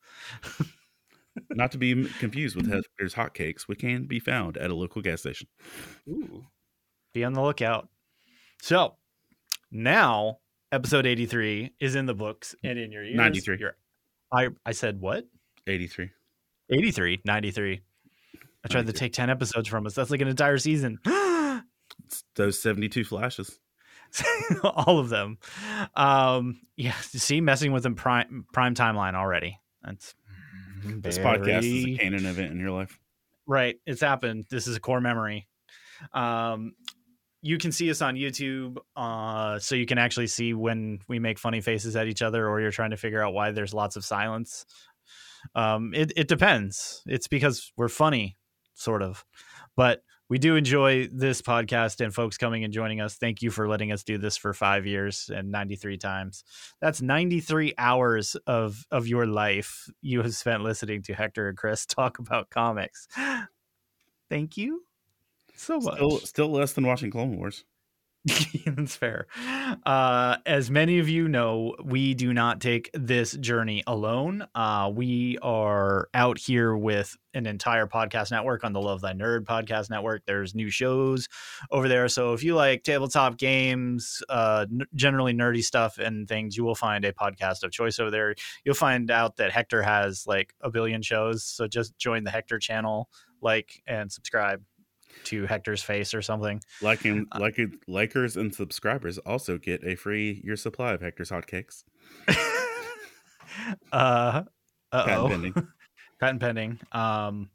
[1.49, 5.21] not to be confused with Hector's hotcakes which can be found at a local gas
[5.21, 5.47] station
[6.07, 6.45] Ooh.
[7.13, 7.89] Be on the lookout.
[8.61, 8.95] So
[9.71, 10.37] now
[10.71, 13.15] episode 83 is in the books and in your ears.
[13.15, 13.57] 93.
[13.59, 13.73] You're-
[14.33, 15.25] I, I said what?
[15.67, 16.09] 83
[16.69, 17.81] 83, 93.
[18.65, 19.93] I tried to take 10 episodes from us.
[19.93, 20.99] That's like an entire season.
[21.05, 23.59] It's those 72 flashes
[24.63, 25.37] All of them.
[25.95, 29.59] Um, yeah, see, messing with the prime prime timeline already.
[29.83, 30.13] That's
[30.83, 32.99] this podcast is a very- canon event in your life
[33.45, 33.75] Right.
[33.85, 34.45] It's happened.
[34.49, 35.47] This is a core memory.
[36.13, 36.75] Um,
[37.43, 41.37] you can see us on YouTube, uh, so you can actually see when we make
[41.37, 44.05] funny faces at each other, or you're trying to figure out why there's lots of
[44.05, 44.65] silence.
[45.53, 47.03] Um, it it depends.
[47.05, 48.37] It's because we're funny,
[48.75, 49.25] sort of,
[49.75, 53.15] but we do enjoy this podcast and folks coming and joining us.
[53.15, 56.45] Thank you for letting us do this for five years and 93 times.
[56.79, 61.85] That's 93 hours of of your life you have spent listening to Hector and Chris
[61.87, 63.05] talk about comics.
[64.29, 64.83] Thank you
[65.55, 65.95] so much.
[65.95, 67.65] Still, still less than watching Clone Wars.
[68.65, 69.27] That's fair.
[69.85, 74.47] Uh, as many of you know, we do not take this journey alone.
[74.55, 79.41] Uh, we are out here with an entire podcast network on the Love Thy Nerd
[79.41, 80.23] podcast network.
[80.25, 81.27] There's new shows
[81.69, 82.07] over there.
[82.07, 86.75] So if you like tabletop games, uh, n- generally nerdy stuff and things, you will
[86.75, 88.35] find a podcast of choice over there.
[88.63, 91.43] You'll find out that Hector has like a billion shows.
[91.43, 93.09] So just join the Hector channel,
[93.41, 94.61] like, and subscribe
[95.25, 96.61] to Hector's face or something.
[96.81, 97.55] Liking, like,
[97.89, 101.83] likers and subscribers also get a free year supply of Hector's hotcakes.
[103.91, 104.43] uh
[104.91, 105.53] Patent oh pending.
[106.19, 107.49] patent pending um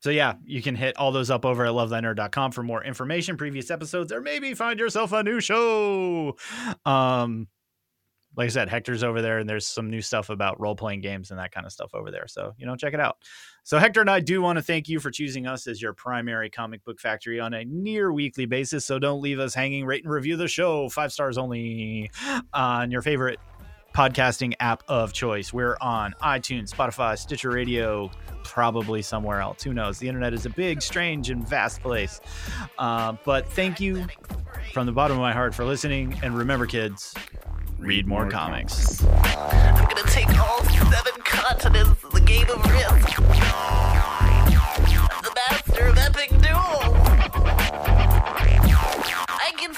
[0.00, 3.70] so yeah you can hit all those up over at lovethynerd.com for more information previous
[3.70, 6.36] episodes or maybe find yourself a new show
[6.84, 7.46] um
[8.40, 11.38] like i said hector's over there and there's some new stuff about role-playing games and
[11.38, 13.18] that kind of stuff over there so you know check it out
[13.64, 16.48] so hector and i do want to thank you for choosing us as your primary
[16.48, 20.12] comic book factory on a near weekly basis so don't leave us hanging rate and
[20.12, 22.10] review the show five stars only
[22.54, 23.38] on your favorite
[23.94, 25.52] podcasting app of choice.
[25.52, 28.08] We're on iTunes, Spotify, Stitcher Radio,
[28.44, 29.64] probably somewhere else.
[29.64, 29.98] Who knows?
[29.98, 32.20] The internet is a big, strange, and vast place.
[32.78, 34.06] Uh, but thank you
[34.72, 36.18] from the bottom of my heart for listening.
[36.22, 37.14] And remember, kids,
[37.80, 39.02] read more comics.
[39.04, 43.16] I'm gonna take all seven continents game of risk.
[45.22, 46.30] The master of epic.
[49.28, 49.72] I can